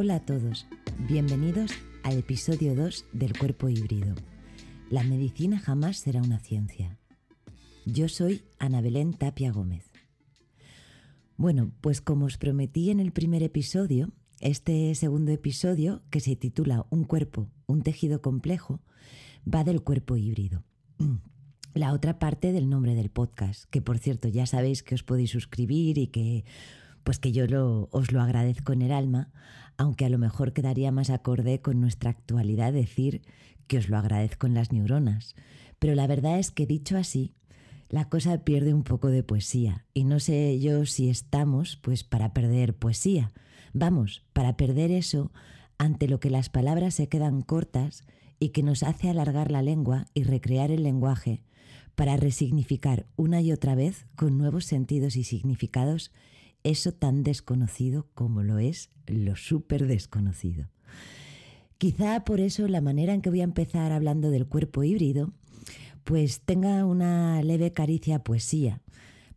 Hola 0.00 0.14
a 0.14 0.20
todos, 0.20 0.68
bienvenidos 1.08 1.72
al 2.04 2.18
episodio 2.18 2.76
2 2.76 3.06
del 3.14 3.36
cuerpo 3.36 3.68
híbrido. 3.68 4.14
La 4.90 5.02
medicina 5.02 5.58
jamás 5.58 5.96
será 5.96 6.22
una 6.22 6.38
ciencia. 6.38 7.00
Yo 7.84 8.08
soy 8.08 8.42
Ana 8.60 8.80
Belén 8.80 9.12
Tapia 9.12 9.50
Gómez. 9.50 9.90
Bueno, 11.36 11.72
pues 11.80 12.00
como 12.00 12.26
os 12.26 12.38
prometí 12.38 12.90
en 12.90 13.00
el 13.00 13.10
primer 13.10 13.42
episodio, 13.42 14.12
este 14.38 14.94
segundo 14.94 15.32
episodio, 15.32 16.04
que 16.10 16.20
se 16.20 16.36
titula 16.36 16.86
Un 16.90 17.02
cuerpo, 17.02 17.50
un 17.66 17.82
tejido 17.82 18.22
complejo, 18.22 18.80
va 19.52 19.64
del 19.64 19.82
cuerpo 19.82 20.16
híbrido. 20.16 20.62
La 21.74 21.92
otra 21.92 22.20
parte 22.20 22.52
del 22.52 22.70
nombre 22.70 22.94
del 22.94 23.10
podcast, 23.10 23.64
que 23.64 23.82
por 23.82 23.98
cierto 23.98 24.28
ya 24.28 24.46
sabéis 24.46 24.84
que 24.84 24.94
os 24.94 25.02
podéis 25.02 25.30
suscribir 25.30 25.98
y 25.98 26.06
que 26.06 26.44
pues 27.02 27.18
que 27.18 27.32
yo 27.32 27.88
os 27.90 28.12
lo 28.12 28.20
agradezco 28.20 28.74
en 28.74 28.82
el 28.82 28.92
alma, 28.92 29.32
aunque 29.78 30.04
a 30.04 30.08
lo 30.10 30.18
mejor 30.18 30.52
quedaría 30.52 30.92
más 30.92 31.08
acorde 31.08 31.62
con 31.62 31.80
nuestra 31.80 32.10
actualidad 32.10 32.72
decir 32.72 33.22
que 33.68 33.78
os 33.78 33.88
lo 33.88 33.96
agradezco 33.96 34.46
en 34.46 34.54
las 34.54 34.72
neuronas. 34.72 35.34
Pero 35.78 35.94
la 35.94 36.06
verdad 36.06 36.38
es 36.38 36.50
que 36.50 36.66
dicho 36.66 36.98
así, 36.98 37.34
la 37.88 38.08
cosa 38.08 38.44
pierde 38.44 38.74
un 38.74 38.82
poco 38.82 39.08
de 39.08 39.22
poesía 39.22 39.86
y 39.94 40.04
no 40.04 40.20
sé 40.20 40.58
yo 40.60 40.84
si 40.84 41.08
estamos 41.08 41.76
pues 41.76 42.04
para 42.04 42.34
perder 42.34 42.74
poesía. 42.74 43.32
Vamos, 43.72 44.24
para 44.32 44.56
perder 44.56 44.90
eso 44.90 45.32
ante 45.78 46.08
lo 46.08 46.18
que 46.20 46.28
las 46.28 46.50
palabras 46.50 46.94
se 46.94 47.08
quedan 47.08 47.40
cortas 47.40 48.02
y 48.40 48.50
que 48.50 48.62
nos 48.62 48.82
hace 48.82 49.08
alargar 49.08 49.50
la 49.50 49.62
lengua 49.62 50.06
y 50.12 50.24
recrear 50.24 50.70
el 50.70 50.82
lenguaje 50.82 51.42
para 51.94 52.16
resignificar 52.16 53.06
una 53.16 53.40
y 53.40 53.52
otra 53.52 53.74
vez 53.74 54.06
con 54.16 54.38
nuevos 54.38 54.64
sentidos 54.64 55.16
y 55.16 55.24
significados 55.24 56.12
eso 56.64 56.92
tan 56.92 57.22
desconocido 57.22 58.06
como 58.14 58.42
lo 58.42 58.58
es 58.58 58.90
lo 59.06 59.36
súper 59.36 59.86
desconocido. 59.86 60.68
Quizá 61.78 62.24
por 62.24 62.40
eso 62.40 62.66
la 62.68 62.80
manera 62.80 63.14
en 63.14 63.22
que 63.22 63.30
voy 63.30 63.40
a 63.40 63.44
empezar 63.44 63.92
hablando 63.92 64.30
del 64.30 64.46
cuerpo 64.46 64.82
híbrido, 64.82 65.32
pues 66.04 66.40
tenga 66.40 66.84
una 66.84 67.40
leve 67.42 67.72
caricia 67.72 68.24
poesía, 68.24 68.80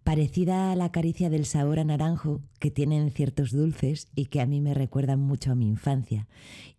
parecida 0.03 0.71
a 0.71 0.75
la 0.75 0.91
caricia 0.91 1.29
del 1.29 1.45
sabor 1.45 1.79
a 1.79 1.83
naranjo 1.83 2.41
que 2.59 2.71
tienen 2.71 3.11
ciertos 3.11 3.51
dulces 3.51 4.07
y 4.15 4.25
que 4.25 4.41
a 4.41 4.45
mí 4.45 4.61
me 4.61 4.73
recuerdan 4.73 5.19
mucho 5.19 5.51
a 5.51 5.55
mi 5.55 5.67
infancia, 5.67 6.27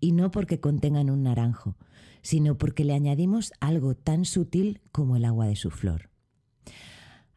y 0.01 0.13
no 0.13 0.31
porque 0.31 0.61
contengan 0.61 1.11
un 1.11 1.23
naranjo, 1.23 1.77
sino 2.23 2.59
porque 2.59 2.85
le 2.85 2.95
añadimos 2.95 3.53
algo 3.61 3.95
tan 3.95 4.25
sutil 4.25 4.81
como 4.91 5.17
el 5.17 5.25
agua 5.25 5.47
de 5.47 5.57
su 5.57 5.71
flor. 5.71 6.12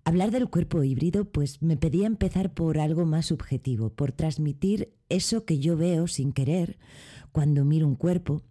Hablar 0.08 0.30
del 0.30 0.48
cuerpo 0.50 0.84
híbrido, 0.84 1.26
pues 1.26 1.64
me 1.64 1.78
pedía 1.78 2.06
empezar 2.06 2.54
por 2.54 2.78
algo 2.78 3.06
más 3.06 3.26
subjetivo, 3.26 3.90
por 3.90 4.12
transmitir 4.12 4.94
eso 5.10 5.46
que 5.46 5.58
yo 5.58 5.78
veo 5.78 6.08
sin 6.08 6.32
querer 6.32 6.78
cuando 7.32 7.66
miro 7.66 7.88
un 7.88 7.96
cuerpo 7.96 8.44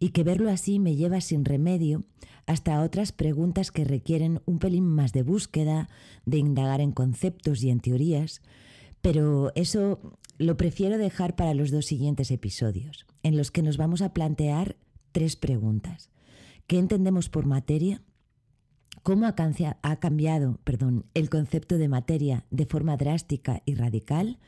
y 0.00 0.08
que 0.08 0.24
verlo 0.24 0.50
así 0.50 0.80
me 0.80 0.96
lleva 0.96 1.20
sin 1.20 1.44
remedio 1.44 2.02
hasta 2.44 2.82
otras 2.82 3.12
preguntas 3.12 3.70
que 3.70 3.84
requieren 3.84 4.40
un 4.46 4.58
pelín 4.58 4.84
más 4.84 5.12
de 5.12 5.22
búsqueda, 5.22 5.88
de 6.24 6.38
indagar 6.38 6.80
en 6.80 6.90
conceptos 6.90 7.62
y 7.62 7.70
en 7.70 7.78
teorías, 7.78 8.42
pero 9.00 9.52
eso 9.54 10.00
lo 10.38 10.56
prefiero 10.56 10.98
dejar 10.98 11.36
para 11.36 11.54
los 11.54 11.70
dos 11.70 11.86
siguientes 11.86 12.32
episodios, 12.32 13.06
en 13.22 13.36
los 13.36 13.52
que 13.52 13.62
nos 13.62 13.76
vamos 13.76 14.02
a 14.02 14.12
plantear 14.12 14.76
tres 15.12 15.36
preguntas. 15.36 16.10
¿Qué 16.66 16.80
entendemos 16.80 17.28
por 17.28 17.46
materia? 17.46 18.02
Cómo 19.06 19.24
ha 19.24 19.96
cambiado 20.00 20.58
el 21.14 21.30
concepto 21.30 21.78
de 21.78 21.88
materia 21.88 22.44
de 22.50 22.66
forma 22.66 22.96
drástica 22.96 23.62
y 23.64 23.76
radical 23.76 24.40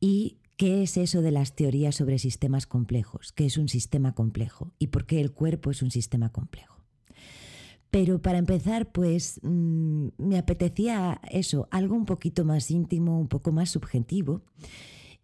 y 0.00 0.38
qué 0.56 0.82
es 0.82 0.96
eso 0.96 1.20
de 1.20 1.30
las 1.30 1.54
teorías 1.54 1.94
sobre 1.94 2.18
sistemas 2.18 2.66
complejos, 2.66 3.32
qué 3.32 3.44
es 3.44 3.58
un 3.58 3.68
sistema 3.68 4.14
complejo 4.14 4.72
y 4.78 4.86
por 4.86 5.04
qué 5.04 5.20
el 5.20 5.32
cuerpo 5.32 5.70
es 5.70 5.82
un 5.82 5.90
sistema 5.90 6.32
complejo. 6.32 6.82
Pero 7.90 8.22
para 8.22 8.38
empezar, 8.38 8.90
pues 8.90 9.38
mm, 9.42 10.08
me 10.16 10.38
apetecía 10.38 11.20
eso, 11.30 11.68
algo 11.70 11.94
un 11.94 12.06
poquito 12.06 12.46
más 12.46 12.70
íntimo, 12.70 13.20
un 13.20 13.28
poco 13.28 13.52
más 13.52 13.68
subjetivo. 13.68 14.40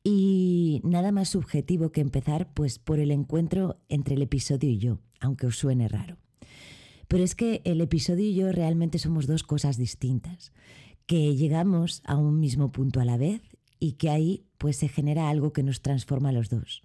Y 0.04 0.82
nada 0.84 1.12
más 1.12 1.30
subjetivo 1.30 1.92
que 1.92 2.02
empezar 2.02 2.52
pues 2.52 2.78
por 2.78 2.98
el 2.98 3.10
encuentro 3.10 3.80
entre 3.88 4.16
el 4.16 4.22
episodio 4.22 4.68
y 4.68 4.76
yo, 4.76 4.98
aunque 5.18 5.46
os 5.46 5.56
suene 5.56 5.88
raro. 5.88 6.18
Pero 7.10 7.24
es 7.24 7.34
que 7.34 7.60
el 7.64 7.80
episodio 7.80 8.24
y 8.24 8.36
yo 8.36 8.52
realmente 8.52 9.00
somos 9.00 9.26
dos 9.26 9.42
cosas 9.42 9.76
distintas, 9.76 10.52
que 11.06 11.34
llegamos 11.34 12.02
a 12.04 12.16
un 12.16 12.38
mismo 12.38 12.70
punto 12.70 13.00
a 13.00 13.04
la 13.04 13.16
vez 13.16 13.42
y 13.80 13.94
que 13.94 14.10
ahí 14.10 14.44
pues 14.58 14.76
se 14.76 14.86
genera 14.86 15.28
algo 15.28 15.52
que 15.52 15.64
nos 15.64 15.82
transforma 15.82 16.28
a 16.28 16.32
los 16.32 16.50
dos. 16.50 16.84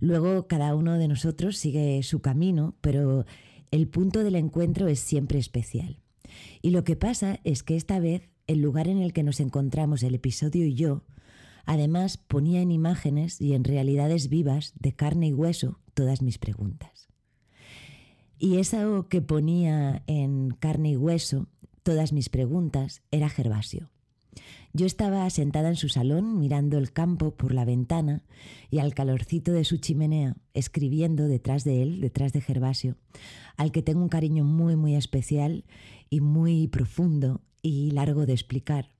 Luego 0.00 0.46
cada 0.46 0.74
uno 0.74 0.94
de 0.94 1.08
nosotros 1.08 1.58
sigue 1.58 2.02
su 2.04 2.22
camino, 2.22 2.74
pero 2.80 3.26
el 3.70 3.86
punto 3.86 4.24
del 4.24 4.36
encuentro 4.36 4.88
es 4.88 5.00
siempre 5.00 5.38
especial. 5.38 6.00
Y 6.62 6.70
lo 6.70 6.84
que 6.84 6.96
pasa 6.96 7.40
es 7.44 7.62
que 7.62 7.76
esta 7.76 8.00
vez 8.00 8.30
el 8.46 8.62
lugar 8.62 8.88
en 8.88 8.96
el 8.96 9.12
que 9.12 9.24
nos 9.24 9.40
encontramos 9.40 10.02
el 10.04 10.14
episodio 10.14 10.64
y 10.64 10.72
yo, 10.72 11.04
además 11.66 12.16
ponía 12.16 12.62
en 12.62 12.70
imágenes 12.70 13.42
y 13.42 13.52
en 13.52 13.64
realidades 13.64 14.30
vivas 14.30 14.72
de 14.80 14.94
carne 14.94 15.26
y 15.26 15.32
hueso 15.34 15.80
todas 15.92 16.22
mis 16.22 16.38
preguntas. 16.38 17.10
Y 18.38 18.58
eso 18.58 19.08
que 19.08 19.22
ponía 19.22 20.02
en 20.06 20.50
carne 20.50 20.90
y 20.90 20.96
hueso 20.96 21.46
todas 21.82 22.12
mis 22.12 22.28
preguntas 22.28 23.02
era 23.10 23.28
Gervasio. 23.28 23.90
Yo 24.72 24.86
estaba 24.86 25.30
sentada 25.30 25.68
en 25.68 25.76
su 25.76 25.88
salón 25.88 26.40
mirando 26.40 26.78
el 26.78 26.92
campo 26.92 27.36
por 27.36 27.54
la 27.54 27.64
ventana 27.64 28.24
y 28.70 28.80
al 28.80 28.92
calorcito 28.92 29.52
de 29.52 29.62
su 29.64 29.76
chimenea, 29.76 30.36
escribiendo 30.52 31.28
detrás 31.28 31.62
de 31.62 31.82
él, 31.82 32.00
detrás 32.00 32.32
de 32.32 32.40
Gervasio, 32.40 32.96
al 33.56 33.70
que 33.70 33.82
tengo 33.82 34.02
un 34.02 34.08
cariño 34.08 34.42
muy, 34.42 34.74
muy 34.74 34.96
especial 34.96 35.64
y 36.10 36.20
muy 36.20 36.66
profundo 36.66 37.40
y 37.62 37.92
largo 37.92 38.26
de 38.26 38.32
explicar. 38.32 38.90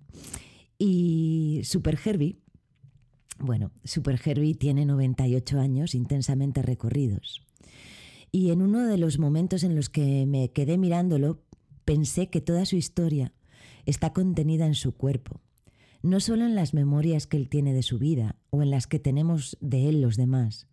Y 0.78 1.62
Super 1.64 1.98
Herbie, 2.04 2.38
bueno, 3.40 3.72
Super 3.82 4.20
Herbie 4.24 4.54
tiene 4.54 4.86
98 4.86 5.58
años 5.58 5.96
intensamente 5.96 6.62
recorridos. 6.62 7.43
Y 8.34 8.50
en 8.50 8.62
uno 8.62 8.84
de 8.84 8.98
los 8.98 9.20
momentos 9.20 9.62
en 9.62 9.76
los 9.76 9.88
que 9.88 10.26
me 10.26 10.50
quedé 10.50 10.76
mirándolo, 10.76 11.44
pensé 11.84 12.30
que 12.30 12.40
toda 12.40 12.66
su 12.66 12.74
historia 12.74 13.32
está 13.86 14.12
contenida 14.12 14.66
en 14.66 14.74
su 14.74 14.90
cuerpo, 14.90 15.40
no 16.02 16.18
solo 16.18 16.44
en 16.44 16.56
las 16.56 16.74
memorias 16.74 17.28
que 17.28 17.36
él 17.36 17.48
tiene 17.48 17.72
de 17.72 17.84
su 17.84 18.00
vida 18.00 18.34
o 18.50 18.60
en 18.60 18.72
las 18.72 18.88
que 18.88 18.98
tenemos 18.98 19.56
de 19.60 19.88
él 19.88 20.02
los 20.02 20.16
demás, 20.16 20.66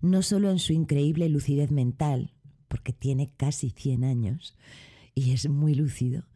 no 0.00 0.22
solo 0.22 0.48
en 0.52 0.60
su 0.60 0.74
increíble 0.74 1.28
lucidez 1.28 1.72
mental, 1.72 2.34
porque 2.68 2.92
tiene 2.92 3.32
casi 3.36 3.70
100 3.70 4.04
años 4.04 4.56
y 5.12 5.32
es 5.32 5.48
muy 5.48 5.74
lúcido, 5.74 6.28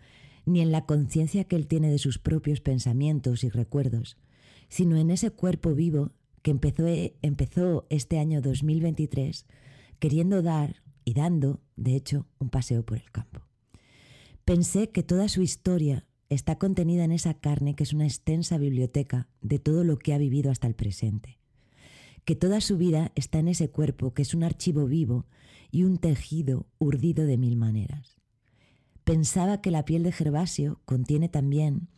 ni 0.47 0.63
en 0.63 0.73
la 0.73 0.85
conciencia 0.85 1.45
que 1.45 1.55
él 1.55 1.69
tiene 1.69 1.93
de 1.93 1.99
sus 1.99 2.19
propios 2.19 2.61
pensamientos 2.61 3.45
y 3.45 3.51
recuerdos, 3.51 4.17
sino 4.69 4.97
en 4.97 5.13
ese 5.13 5.31
cuerpo 5.31 5.77
vivo 5.77 6.11
que 6.43 6.51
empezó, 6.51 6.87
empezó 7.23 7.87
este 7.89 8.19
año 8.19 8.43
2023 8.43 9.47
queriendo 9.99 10.43
dar 10.43 10.83
y 11.05 11.15
dando, 11.15 11.61
de 11.77 11.95
hecho, 11.95 12.27
un 12.39 12.51
paseo 12.51 12.85
por 12.85 12.99
el 12.99 13.11
campo. 13.11 13.41
Pensé 14.45 14.91
que 14.91 15.03
toda 15.03 15.29
su 15.29 15.41
historia 15.41 16.07
está 16.29 16.59
contenida 16.59 17.05
en 17.05 17.13
esa 17.13 17.35
carne 17.35 17.75
que 17.75 17.85
es 17.85 17.93
una 17.93 18.05
extensa 18.05 18.59
biblioteca 18.59 19.29
de 19.41 19.59
todo 19.59 19.85
lo 19.85 19.99
que 19.99 20.15
ha 20.15 20.19
vivido 20.19 20.51
hasta 20.51 20.67
el 20.67 20.75
presente, 20.75 21.39
que 22.25 22.35
toda 22.35 22.61
su 22.61 22.77
vida 22.77 23.13
está 23.15 23.39
en 23.39 23.49
ese 23.49 23.71
cuerpo 23.71 24.15
que 24.15 24.23
es 24.23 24.35
un 24.35 24.43
archivo 24.43 24.87
vivo 24.87 25.27
y 25.71 25.85
un 25.85 25.99
tejido 25.99 26.67
urdido 26.79 27.25
de 27.27 27.39
mil 27.39 27.57
maneras. 27.57 28.21
Pensaba 29.05 29.61
que 29.61 29.71
la 29.71 29.85
piel 29.85 30.03
de 30.03 30.13
Gervasio 30.13 30.81
contiene 30.85 31.29
también, 31.29 31.89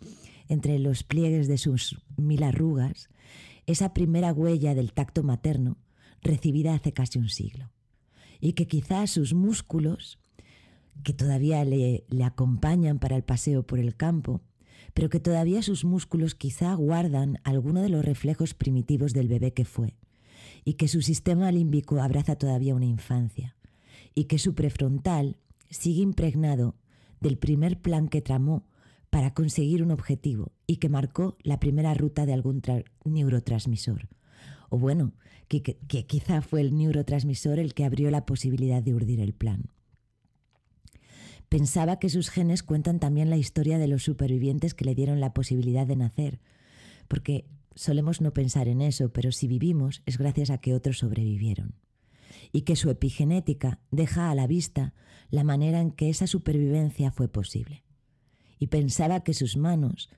entre 0.48 0.78
los 0.78 1.02
pliegues 1.02 1.48
de 1.48 1.56
sus 1.56 2.02
mil 2.16 2.42
arrugas, 2.42 3.08
esa 3.66 3.94
primera 3.94 4.32
huella 4.32 4.74
del 4.74 4.92
tacto 4.92 5.22
materno 5.22 5.78
recibida 6.20 6.74
hace 6.74 6.92
casi 6.92 7.18
un 7.18 7.28
siglo 7.28 7.70
y 8.40 8.52
que 8.52 8.66
quizás 8.66 9.10
sus 9.10 9.34
músculos, 9.34 10.18
que 11.02 11.12
todavía 11.12 11.64
le, 11.64 12.04
acompañan 12.24 12.98
para 12.98 13.16
el 13.16 13.22
paseo 13.22 13.62
por 13.64 13.78
el 13.78 13.96
campo, 13.96 14.42
pero 14.94 15.08
que 15.08 15.20
todavía 15.20 15.62
sus 15.62 15.84
músculos 15.84 16.34
quizá 16.34 16.74
guardan 16.74 17.40
alguno 17.44 17.82
de 17.82 17.88
los 17.88 18.04
reflejos 18.04 18.54
primitivos 18.54 19.12
del 19.12 19.28
bebé 19.28 19.52
que 19.52 19.64
fue, 19.64 19.96
y 20.64 20.74
que 20.74 20.88
su 20.88 21.02
sistema 21.02 21.52
límbico 21.52 22.00
abraza 22.00 22.36
todavía 22.36 22.74
una 22.74 22.86
infancia, 22.86 23.56
y 24.14 24.24
que 24.24 24.38
su 24.38 24.54
prefrontal 24.54 25.36
sigue 25.70 26.02
impregnado 26.02 26.76
del 27.20 27.38
primer 27.38 27.80
plan 27.80 28.08
que 28.08 28.22
tramó 28.22 28.64
para 29.10 29.34
conseguir 29.34 29.82
un 29.82 29.90
objetivo 29.90 30.52
y 30.66 30.76
que 30.76 30.88
marcó 30.88 31.36
la 31.42 31.58
primera 31.58 31.94
ruta 31.94 32.26
de 32.26 32.34
algún 32.34 32.62
neurotransmisor. 33.04 34.08
O 34.68 34.78
bueno, 34.78 35.14
que, 35.48 35.62
quizá 36.06 36.42
fue 36.42 36.60
el 36.60 36.76
neurotransmisor 36.76 37.58
el 37.58 37.74
que 37.74 37.84
abrió 37.84 38.10
la 38.10 38.26
posibilidad 38.26 38.82
de 38.82 38.94
urdir 38.94 39.20
el 39.20 39.32
plan. 39.32 39.70
Pensaba 41.48 41.98
que 41.98 42.10
sus 42.10 42.28
genes 42.28 42.62
cuentan 42.62 43.00
también 43.00 43.30
la 43.30 43.38
historia 43.38 43.78
de 43.78 43.88
los 43.88 44.02
supervivientes 44.02 44.74
que 44.74 44.84
le 44.84 44.94
dieron 44.94 45.20
la 45.20 45.32
posibilidad 45.32 45.86
de 45.86 45.96
nacer, 45.96 46.40
porque 47.08 47.46
solemos 47.74 48.20
no 48.20 48.34
pensar 48.34 48.68
en 48.68 48.82
eso, 48.82 49.10
pero 49.12 49.32
si 49.32 49.48
vivimos 49.48 50.02
es 50.04 50.18
gracias 50.18 50.50
a 50.50 50.58
que 50.58 50.74
otros 50.74 50.98
sobrevivieron. 50.98 51.74
Y 52.52 52.62
que 52.62 52.76
su 52.76 52.90
epigenética 52.90 53.80
deja 53.90 54.30
a 54.30 54.34
la 54.34 54.46
vista 54.46 54.92
la 55.30 55.44
manera 55.44 55.80
en 55.80 55.90
que 55.90 56.10
esa 56.10 56.26
supervivencia 56.26 57.10
fue 57.10 57.28
posible. 57.28 57.84
Y 58.58 58.66
pensaba 58.66 59.20
que 59.20 59.32
sus 59.32 59.56
manos 59.56 60.10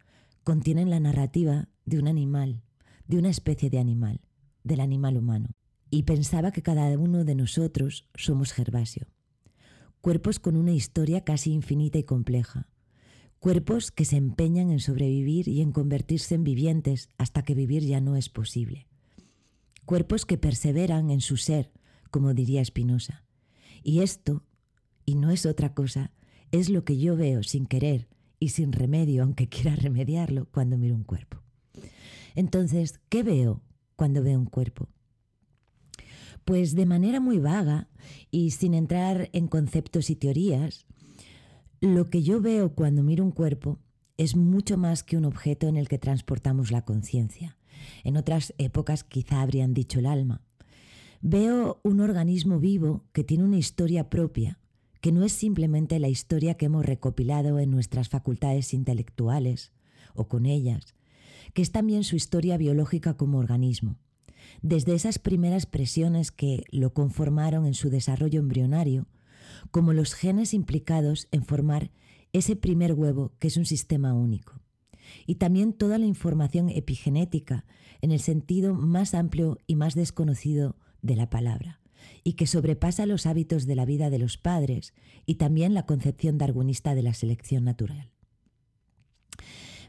contienen 0.43 0.91
la 0.91 0.99
narrativa 0.99 1.69
de 1.85 1.99
un 1.99 2.09
animal, 2.09 2.63
de 3.07 3.19
una 3.19 3.29
especie 3.29 3.71
de 3.71 3.79
animal, 3.79 4.21
del 4.65 4.81
animal 4.81 5.17
humano. 5.17 5.51
Y 5.91 6.05
pensaba 6.05 6.53
que 6.53 6.63
cada 6.63 6.97
uno 6.99 7.25
de 7.25 7.35
nosotros 7.35 8.09
somos 8.15 8.53
Gervasio. 8.53 9.07
Cuerpos 10.01 10.39
con 10.39 10.57
una 10.57 10.73
historia 10.73 11.25
casi 11.25 11.53
infinita 11.53 11.99
y 11.99 12.05
compleja, 12.05 12.69
Cuerpos 13.41 13.91
que 13.91 14.05
se 14.05 14.19
empeñan 14.19 14.71
en 14.71 14.81
sobrevivir 14.81 15.49
y 15.49 15.63
en 15.63 15.73
convertirse 15.73 16.35
en 16.35 16.45
vivientes 16.45 17.09
hasta 17.17 17.43
que 17.43 17.55
vivir 17.55 17.83
ya 17.83 17.99
no 18.03 18.17
es 18.17 18.29
posible. 18.29 18.87
Cuerpos 19.87 20.27
que 20.27 20.37
perseveran 20.37 21.11
en 21.11 21.23
su 21.23 21.39
ser, 21.39 21.73
como 22.11 22.35
diría 22.35 22.63
Spinoza. 22.63 23.25
Y 23.83 24.01
esto, 24.01 24.45
y 25.07 25.15
no 25.15 25.31
es 25.31 25.47
otra 25.47 25.73
cosa, 25.73 26.13
es 26.53 26.69
lo 26.69 26.85
que 26.85 26.99
yo 26.99 27.17
veo 27.17 27.43
sin 27.43 27.65
querer 27.65 28.09
y 28.39 28.51
sin 28.51 28.73
remedio, 28.73 29.23
aunque 29.23 29.49
quiera 29.49 29.75
remediarlo, 29.75 30.47
cuando 30.53 30.77
miro 30.77 30.95
un 30.95 31.05
cuerpo. 31.05 31.39
Entonces, 32.35 33.01
¿qué 33.09 33.23
veo 33.23 33.63
cuando 34.01 34.23
veo 34.23 34.39
un 34.39 34.47
cuerpo? 34.47 34.89
Pues 36.47 36.75
de 36.75 36.87
manera 36.87 37.21
muy 37.21 37.39
vaga 37.39 37.91
y 38.31 38.53
sin 38.53 38.73
entrar 38.73 39.29
en 39.35 39.47
conceptos 39.47 40.09
y 40.09 40.17
teorías, 40.17 40.87
lo 41.83 42.09
que 42.09 42.23
yo 42.23 42.41
veo 42.41 42.75
cuando 42.75 43.03
miro 43.03 43.23
un 43.23 43.31
cuerpo 43.31 43.79
es 44.17 44.37
mucho 44.37 44.79
más 44.79 45.03
que 45.03 45.19
un 45.19 45.27
objeto 45.27 45.69
en 45.69 45.77
el 45.77 45.87
que 45.87 45.99
transportamos 45.99 46.71
la 46.71 46.83
conciencia. 46.87 47.59
En 48.03 48.17
otras 48.17 48.55
épocas 48.57 49.05
quizá 49.05 49.43
habrían 49.43 49.75
dicho 49.75 49.99
el 49.99 50.07
alma. 50.07 50.41
Veo 51.21 51.79
un 51.85 52.01
organismo 52.01 52.59
vivo 52.59 53.05
que 53.13 53.23
tiene 53.23 53.45
una 53.45 53.59
historia 53.59 54.09
propia, 54.09 54.61
que 55.03 55.13
no 55.13 55.25
es 55.25 55.33
simplemente 55.33 55.99
la 55.99 56.09
historia 56.09 56.55
que 56.55 56.65
hemos 56.65 56.87
recopilado 56.87 57.59
en 57.59 57.71
nuestras 57.71 58.09
facultades 58.09 58.73
intelectuales 58.73 59.73
o 60.15 60.27
con 60.27 60.47
ellas, 60.47 60.95
que 61.55 61.63
es 61.63 61.73
también 61.73 62.05
su 62.05 62.17
historia 62.17 62.57
biológica 62.57 63.17
como 63.17 63.39
organismo. 63.39 63.97
Desde 64.63 64.95
esas 64.95 65.19
primeras 65.19 65.67
presiones 65.67 66.31
que 66.31 66.65
lo 66.71 66.93
conformaron 66.93 67.67
en 67.67 67.75
su 67.75 67.91
desarrollo 67.91 68.41
embrionario, 68.41 69.07
como 69.71 69.93
los 69.93 70.15
genes 70.15 70.55
implicados 70.55 71.29
en 71.31 71.45
formar 71.45 71.91
ese 72.33 72.57
primer 72.57 72.95
huevo 72.95 73.33
que 73.39 73.49
es 73.49 73.57
un 73.57 73.67
sistema 73.67 74.15
único. 74.15 74.61
Y 75.27 75.37
también 75.37 75.73
toda 75.73 75.99
la 75.99 76.07
información 76.07 76.69
epigenética 76.69 77.65
en 78.01 78.13
el 78.13 78.21
sentido 78.21 78.75
más 78.75 79.15
amplio 79.15 79.59
y 79.67 79.77
más 79.77 79.95
desconocido 79.95 80.77
de 81.03 81.17
la 81.17 81.31
palabra, 81.31 81.81
y 82.25 82.35
que 82.35 82.47
sobrepasa 82.47 83.07
los 83.07 83.27
hábitos 83.27 83.67
de 83.67 83.75
la 83.75 83.85
vida 83.85 84.11
de 84.11 84.19
los 84.19 84.39
padres 84.39 84.95
y 85.27 85.37
también 85.37 85.75
la 85.75 85.87
concepción 85.87 86.39
darwinista 86.39 86.95
de 86.95 87.03
la 87.03 87.15
selección 87.15 87.65
natural. 87.65 88.11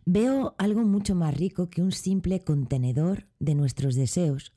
Veo 0.05 0.55
algo 0.57 0.81
mucho 0.81 1.13
más 1.15 1.35
rico 1.35 1.69
que 1.69 1.81
un 1.81 1.91
simple 1.91 2.39
contenedor 2.39 3.27
de 3.39 3.53
nuestros 3.53 3.95
deseos 3.95 4.51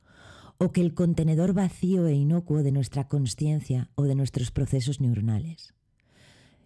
o 0.59 0.73
que 0.73 0.81
el 0.81 0.95
contenedor 0.95 1.53
vacío 1.53 2.07
e 2.07 2.15
inocuo 2.15 2.63
de 2.63 2.73
nuestra 2.73 3.09
conciencia 3.09 3.91
o 3.95 4.05
de 4.05 4.15
nuestros 4.15 4.51
procesos 4.51 5.01
neuronales. 5.01 5.75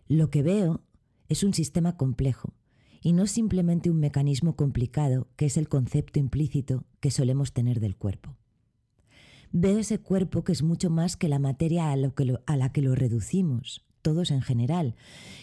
Lo 0.07 0.31
que 0.31 0.43
veo 0.43 0.83
es 1.29 1.43
un 1.43 1.55
sistema 1.55 1.97
complejo 1.97 2.55
y 3.03 3.13
no 3.13 3.27
simplemente 3.27 3.91
un 3.91 3.99
mecanismo 3.99 4.57
complicado 4.57 5.29
que 5.37 5.47
es 5.47 5.57
el 5.57 5.69
concepto 5.69 6.19
implícito 6.19 6.85
que 7.01 7.11
solemos 7.11 7.53
tener 7.53 7.81
del 7.81 7.97
cuerpo. 7.97 8.37
Veo 9.51 9.79
ese 9.79 9.99
cuerpo 9.99 10.45
que 10.45 10.53
es 10.53 10.63
mucho 10.63 10.91
más 10.91 11.17
que 11.17 11.29
la 11.29 11.39
materia 11.39 11.91
a, 11.91 11.95
a 11.95 12.57
la 12.57 12.73
que 12.73 12.83
lo 12.83 12.95
reducimos, 12.95 13.85
todos 14.03 14.31
en 14.31 14.43
general, 14.43 14.95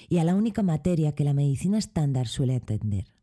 y 0.10 0.20
a 0.20 0.24
la 0.24 0.36
única 0.36 0.64
materia 0.64 1.14
que 1.14 1.24
la 1.24 1.34
medicina 1.34 1.78
estándar 1.78 2.28
suele 2.28 2.56
atender. 2.56 3.15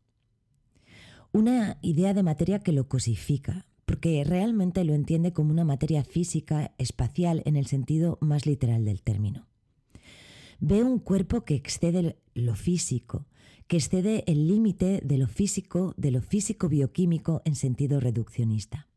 Una 1.35 1.79
idea 1.81 2.13
de 2.13 2.21
materia 2.21 2.59
que 2.59 2.71
lo 2.71 2.87
cosifica, 2.87 3.65
porque 3.87 4.23
realmente 4.23 4.83
lo 4.83 4.93
entiende 4.93 5.33
como 5.33 5.49
una 5.49 5.65
materia 5.65 6.03
física, 6.03 6.75
espacial, 6.77 7.41
en 7.45 7.55
el 7.55 7.65
sentido 7.65 8.19
más 8.21 8.45
literal 8.45 8.85
del 8.85 9.01
término. 9.01 9.47
Ve 10.59 10.83
un 10.83 10.99
cuerpo 10.99 11.43
que 11.43 11.55
excede 11.55 12.19
lo 12.35 12.53
físico, 12.53 13.25
que 13.65 13.77
excede 13.77 14.23
el 14.27 14.47
límite 14.47 15.01
de 15.03 15.17
lo 15.17 15.27
físico, 15.27 15.95
de 15.97 16.11
lo 16.11 16.21
físico 16.21 16.69
bioquímico 16.69 17.41
en 17.45 17.55
sentido 17.55 17.99
reduccionista. 17.99 18.87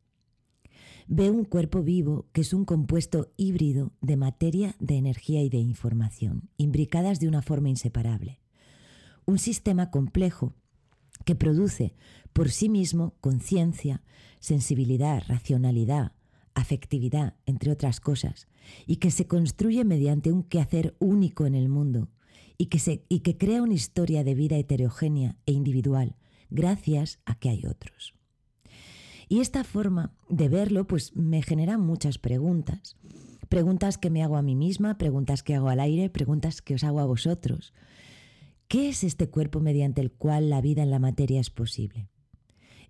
Ve 1.07 1.31
un 1.31 1.47
cuerpo 1.47 1.83
vivo 1.83 2.27
que 2.35 2.43
es 2.43 2.53
un 2.53 2.67
compuesto 2.67 3.33
híbrido 3.39 3.95
de 4.03 4.19
materia, 4.19 4.77
de 4.79 4.97
energía 4.97 5.43
y 5.43 5.49
de 5.49 5.57
información, 5.57 6.51
imbricadas 6.59 7.19
de 7.19 7.29
una 7.29 7.41
forma 7.41 7.71
inseparable. 7.71 8.41
Un 9.25 9.39
sistema 9.39 9.91
complejo 9.91 10.53
que 11.27 11.35
produce 11.35 11.95
por 12.33 12.51
sí 12.51 12.71
mismo 12.71 13.15
conciencia, 13.21 14.03
sensibilidad, 14.39 15.23
racionalidad, 15.27 16.13
afectividad, 16.55 17.35
entre 17.45 17.71
otras 17.71 18.01
cosas, 18.01 18.49
y 18.87 18.97
que 18.97 19.11
se 19.11 19.27
construye 19.27 19.85
mediante 19.85 20.33
un 20.33 20.45
quehacer 20.45 20.97
único 20.99 21.45
en 21.45 21.55
el 21.55 21.69
mundo 21.69 22.09
y 22.57 22.67
que, 22.67 22.79
se, 22.79 23.05
y 23.09 23.21
que 23.21 23.37
crea 23.37 23.63
una 23.63 23.75
historia 23.75 24.25
de 24.25 24.35
vida 24.35 24.57
heterogénea 24.57 25.37
e 25.45 25.53
individual 25.53 26.17
gracias 26.49 27.19
a 27.27 27.35
que 27.35 27.51
hay 27.51 27.67
otros. 27.67 28.15
Y 29.29 29.41
esta 29.41 29.65
forma 29.65 30.15
de 30.29 30.49
verlo 30.49 30.87
pues 30.87 31.15
me 31.17 31.43
genera 31.43 31.77
muchas 31.77 32.19
preguntas. 32.19 32.97
Preguntas 33.49 33.99
que 33.99 34.11
me 34.11 34.23
hago 34.23 34.37
a 34.37 34.43
mí 34.43 34.55
misma, 34.55 34.97
preguntas 34.97 35.43
que 35.43 35.57
hago 35.57 35.69
al 35.69 35.81
aire, 35.81 36.09
preguntas 36.09 36.63
que 36.63 36.75
os 36.75 36.85
hago 36.85 37.01
a 37.01 37.07
vosotros. 37.07 37.75
¿Qué 38.69 38.89
es 38.89 39.05
este 39.05 39.29
cuerpo 39.29 39.61
mediante 39.61 40.01
el 40.01 40.11
cual 40.11 40.51
la 40.51 40.61
vida 40.61 40.83
en 40.83 40.91
la 40.91 40.99
materia 40.99 41.41
es 41.41 41.51
posible? 41.51 42.09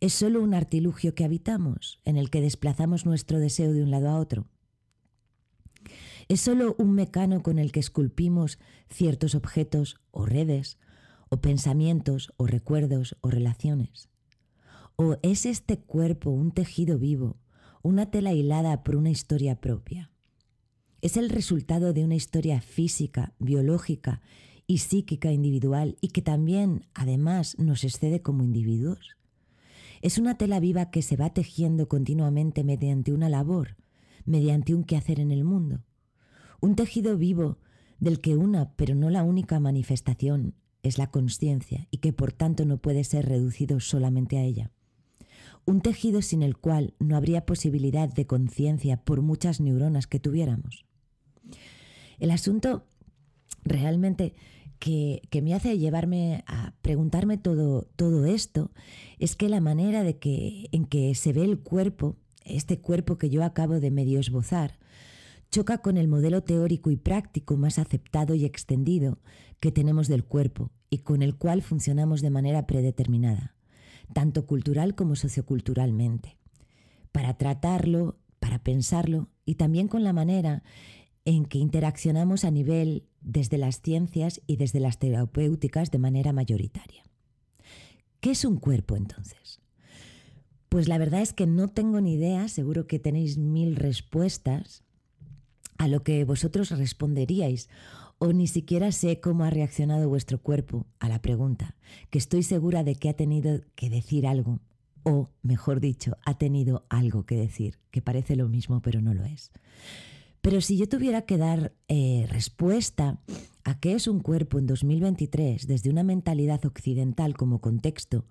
¿Es 0.00 0.14
solo 0.14 0.42
un 0.42 0.54
artilugio 0.54 1.14
que 1.14 1.24
habitamos, 1.24 2.00
en 2.04 2.16
el 2.16 2.30
que 2.30 2.40
desplazamos 2.40 3.04
nuestro 3.04 3.38
deseo 3.38 3.74
de 3.74 3.82
un 3.82 3.90
lado 3.90 4.08
a 4.08 4.18
otro? 4.18 4.46
¿Es 6.28 6.40
solo 6.40 6.76
un 6.78 6.92
mecano 6.92 7.42
con 7.42 7.58
el 7.58 7.72
que 7.72 7.80
esculpimos 7.80 8.58
ciertos 8.88 9.34
objetos 9.34 10.00
o 10.12 10.24
redes, 10.24 10.78
o 11.28 11.42
pensamientos 11.42 12.32
o 12.38 12.46
recuerdos 12.46 13.18
o 13.20 13.30
relaciones? 13.30 14.08
¿O 14.96 15.18
es 15.22 15.44
este 15.44 15.78
cuerpo 15.78 16.30
un 16.30 16.52
tejido 16.52 16.98
vivo, 16.98 17.36
una 17.82 18.10
tela 18.10 18.32
hilada 18.32 18.82
por 18.82 18.96
una 18.96 19.10
historia 19.10 19.60
propia? 19.60 20.10
¿Es 21.02 21.18
el 21.18 21.28
resultado 21.28 21.92
de 21.92 22.02
una 22.02 22.14
historia 22.14 22.62
física, 22.62 23.34
biológica 23.38 24.22
y 24.66 24.78
psíquica 24.78 25.32
individual 25.32 25.96
y 26.00 26.08
que 26.08 26.22
también, 26.22 26.86
además, 26.94 27.58
nos 27.58 27.84
excede 27.84 28.22
como 28.22 28.42
individuos? 28.42 29.16
Es 30.02 30.18
una 30.18 30.36
tela 30.36 30.60
viva 30.60 30.90
que 30.90 31.02
se 31.02 31.16
va 31.16 31.30
tejiendo 31.30 31.88
continuamente 31.88 32.64
mediante 32.64 33.12
una 33.12 33.28
labor, 33.28 33.76
mediante 34.24 34.74
un 34.74 34.84
quehacer 34.84 35.20
en 35.20 35.32
el 35.32 35.44
mundo. 35.44 35.84
Un 36.60 36.76
tejido 36.76 37.16
vivo 37.16 37.58
del 37.98 38.20
que 38.20 38.36
una, 38.36 38.72
pero 38.76 38.94
no 38.94 39.10
la 39.10 39.22
única 39.22 39.58
manifestación, 39.60 40.54
es 40.82 40.98
la 40.98 41.10
conciencia 41.10 41.88
y 41.90 41.98
que 41.98 42.12
por 42.12 42.32
tanto 42.32 42.64
no 42.64 42.78
puede 42.78 43.04
ser 43.04 43.26
reducido 43.26 43.80
solamente 43.80 44.38
a 44.38 44.42
ella. 44.42 44.70
Un 45.64 45.80
tejido 45.80 46.22
sin 46.22 46.42
el 46.42 46.56
cual 46.56 46.94
no 47.00 47.16
habría 47.16 47.44
posibilidad 47.44 48.08
de 48.08 48.26
conciencia 48.26 48.98
por 49.02 49.22
muchas 49.22 49.60
neuronas 49.60 50.06
que 50.06 50.20
tuviéramos. 50.20 50.84
El 52.18 52.30
asunto 52.30 52.86
realmente 53.64 54.34
que, 54.78 55.22
me 55.42 55.54
hace 55.54 55.78
llevarme 55.78 56.44
a 56.46 56.74
preguntarme 56.82 57.38
todo, 57.38 57.88
todo 57.96 58.26
esto 58.26 58.70
es 59.18 59.36
que 59.36 59.48
la 59.48 59.60
manera 59.60 60.02
de 60.02 60.18
que, 60.18 60.68
en 60.72 60.86
que 60.86 61.14
se 61.14 61.32
ve 61.32 61.44
el 61.44 61.58
cuerpo, 61.58 62.16
este 62.44 62.78
cuerpo 62.78 63.18
que 63.18 63.30
yo 63.30 63.44
acabo 63.44 63.80
de 63.80 63.90
medio 63.90 64.20
esbozar, 64.20 64.78
choca 65.50 65.78
con 65.78 65.96
el 65.96 66.08
modelo 66.08 66.42
teórico 66.42 66.90
y 66.90 66.96
práctico 66.96 67.56
más 67.56 67.78
aceptado 67.78 68.34
y 68.34 68.44
extendido 68.44 69.18
que 69.60 69.72
tenemos 69.72 70.08
del 70.08 70.24
cuerpo 70.24 70.70
y 70.90 70.98
con 70.98 71.22
el 71.22 71.36
cual 71.36 71.62
funcionamos 71.62 72.20
de 72.20 72.30
manera 72.30 72.66
predeterminada, 72.66 73.54
tanto 74.12 74.46
cultural 74.46 74.94
como 74.94 75.16
socioculturalmente, 75.16 76.36
para 77.12 77.36
tratarlo, 77.38 78.18
para 78.38 78.62
pensarlo 78.62 79.28
y 79.44 79.54
también 79.54 79.88
con 79.88 80.04
la 80.04 80.12
manera 80.12 80.62
en 81.24 81.44
que 81.44 81.58
interaccionamos 81.58 82.44
a 82.44 82.50
nivel 82.50 83.04
desde 83.26 83.58
las 83.58 83.82
ciencias 83.82 84.40
y 84.46 84.56
desde 84.56 84.80
las 84.80 84.98
terapéuticas 84.98 85.90
de 85.90 85.98
manera 85.98 86.32
mayoritaria. 86.32 87.02
¿Qué 88.20 88.30
es 88.30 88.44
un 88.44 88.56
cuerpo 88.56 88.96
entonces? 88.96 89.60
Pues 90.68 90.88
la 90.88 90.96
verdad 90.96 91.20
es 91.20 91.32
que 91.32 91.46
no 91.46 91.68
tengo 91.68 92.00
ni 92.00 92.14
idea, 92.14 92.48
seguro 92.48 92.86
que 92.86 92.98
tenéis 92.98 93.36
mil 93.36 93.76
respuestas 93.76 94.82
a 95.76 95.88
lo 95.88 96.02
que 96.02 96.24
vosotros 96.24 96.70
responderíais, 96.70 97.68
o 98.18 98.32
ni 98.32 98.46
siquiera 98.46 98.92
sé 98.92 99.20
cómo 99.20 99.44
ha 99.44 99.50
reaccionado 99.50 100.08
vuestro 100.08 100.40
cuerpo 100.40 100.86
a 101.00 101.08
la 101.08 101.20
pregunta, 101.20 101.76
que 102.10 102.18
estoy 102.18 102.42
segura 102.42 102.82
de 102.82 102.94
que 102.94 103.10
ha 103.10 103.14
tenido 103.14 103.60
que 103.74 103.90
decir 103.90 104.26
algo 104.26 104.60
o, 105.02 105.30
mejor 105.42 105.80
dicho, 105.80 106.16
ha 106.24 106.38
tenido 106.38 106.86
algo 106.88 107.26
que 107.26 107.36
decir, 107.36 107.78
que 107.90 108.02
parece 108.02 108.34
lo 108.34 108.48
mismo 108.48 108.80
pero 108.82 109.00
no 109.00 109.14
lo 109.14 109.24
es. 109.24 109.52
Pero 110.46 110.60
si 110.60 110.76
yo 110.76 110.88
tuviera 110.88 111.22
que 111.22 111.38
dar 111.38 111.72
eh, 111.88 112.24
respuesta 112.30 113.18
a 113.64 113.80
qué 113.80 113.94
es 113.94 114.06
un 114.06 114.20
cuerpo 114.20 114.60
en 114.60 114.68
2023 114.68 115.66
desde 115.66 115.90
una 115.90 116.04
mentalidad 116.04 116.64
occidental 116.64 117.36
como 117.36 117.60
contexto 117.60 118.26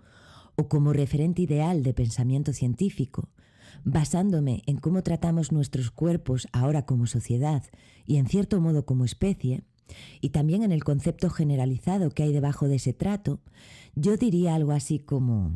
o 0.56 0.70
como 0.70 0.94
referente 0.94 1.42
ideal 1.42 1.84
de 1.84 1.94
pensamiento 1.94 2.54
científico, 2.54 3.28
basándome 3.84 4.64
en 4.66 4.78
cómo 4.78 5.04
tratamos 5.04 5.52
nuestros 5.52 5.92
cuerpos 5.92 6.48
ahora 6.54 6.86
como 6.86 7.06
sociedad 7.06 7.64
y 8.06 8.16
en 8.16 8.28
cierto 8.28 8.62
modo 8.62 8.86
como 8.86 9.04
especie, 9.04 9.66
y 10.22 10.30
también 10.30 10.64
en 10.64 10.72
el 10.72 10.86
concepto 10.86 11.30
generalizado 11.30 12.12
que 12.12 12.24
hay 12.24 12.32
debajo 12.32 12.70
de 12.70 12.76
ese 12.76 12.94
trato, 12.94 13.42
yo 13.94 14.16
diría 14.16 14.56
algo 14.56 14.72
así 14.72 15.00
como, 15.00 15.52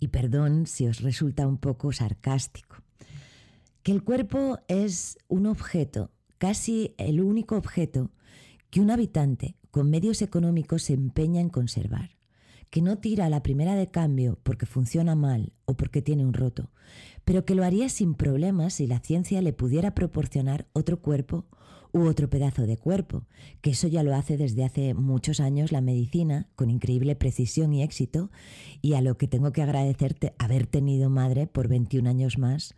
y 0.00 0.08
perdón 0.08 0.66
si 0.66 0.86
os 0.86 1.00
resulta 1.00 1.46
un 1.46 1.56
poco 1.56 1.92
sarcástico, 1.92 2.82
que 3.82 3.92
el 3.92 4.04
cuerpo 4.04 4.58
es 4.68 5.18
un 5.28 5.46
objeto, 5.46 6.10
casi 6.38 6.94
el 6.98 7.20
único 7.20 7.56
objeto 7.56 8.10
que 8.70 8.80
un 8.80 8.90
habitante 8.90 9.56
con 9.70 9.90
medios 9.90 10.22
económicos 10.22 10.84
se 10.84 10.94
empeña 10.94 11.40
en 11.40 11.48
conservar, 11.48 12.10
que 12.70 12.82
no 12.82 12.98
tira 12.98 13.26
a 13.26 13.30
la 13.30 13.42
primera 13.42 13.74
de 13.74 13.90
cambio 13.90 14.38
porque 14.42 14.66
funciona 14.66 15.14
mal 15.14 15.52
o 15.64 15.74
porque 15.74 16.00
tiene 16.00 16.24
un 16.24 16.32
roto, 16.32 16.70
pero 17.24 17.44
que 17.44 17.54
lo 17.54 17.64
haría 17.64 17.88
sin 17.88 18.14
problemas 18.14 18.74
si 18.74 18.86
la 18.86 19.00
ciencia 19.00 19.42
le 19.42 19.52
pudiera 19.52 19.94
proporcionar 19.94 20.68
otro 20.72 21.00
cuerpo 21.00 21.46
u 21.92 22.06
otro 22.06 22.28
pedazo 22.30 22.66
de 22.66 22.76
cuerpo, 22.76 23.26
que 23.60 23.70
eso 23.70 23.86
ya 23.86 24.02
lo 24.02 24.14
hace 24.14 24.36
desde 24.36 24.64
hace 24.64 24.94
muchos 24.94 25.40
años 25.40 25.72
la 25.72 25.80
medicina 25.80 26.48
con 26.56 26.70
increíble 26.70 27.16
precisión 27.16 27.72
y 27.72 27.82
éxito 27.82 28.30
y 28.80 28.94
a 28.94 29.02
lo 29.02 29.18
que 29.18 29.28
tengo 29.28 29.52
que 29.52 29.62
agradecerte 29.62 30.34
haber 30.38 30.66
tenido 30.66 31.10
madre 31.10 31.46
por 31.46 31.68
21 31.68 32.08
años 32.08 32.38
más 32.38 32.74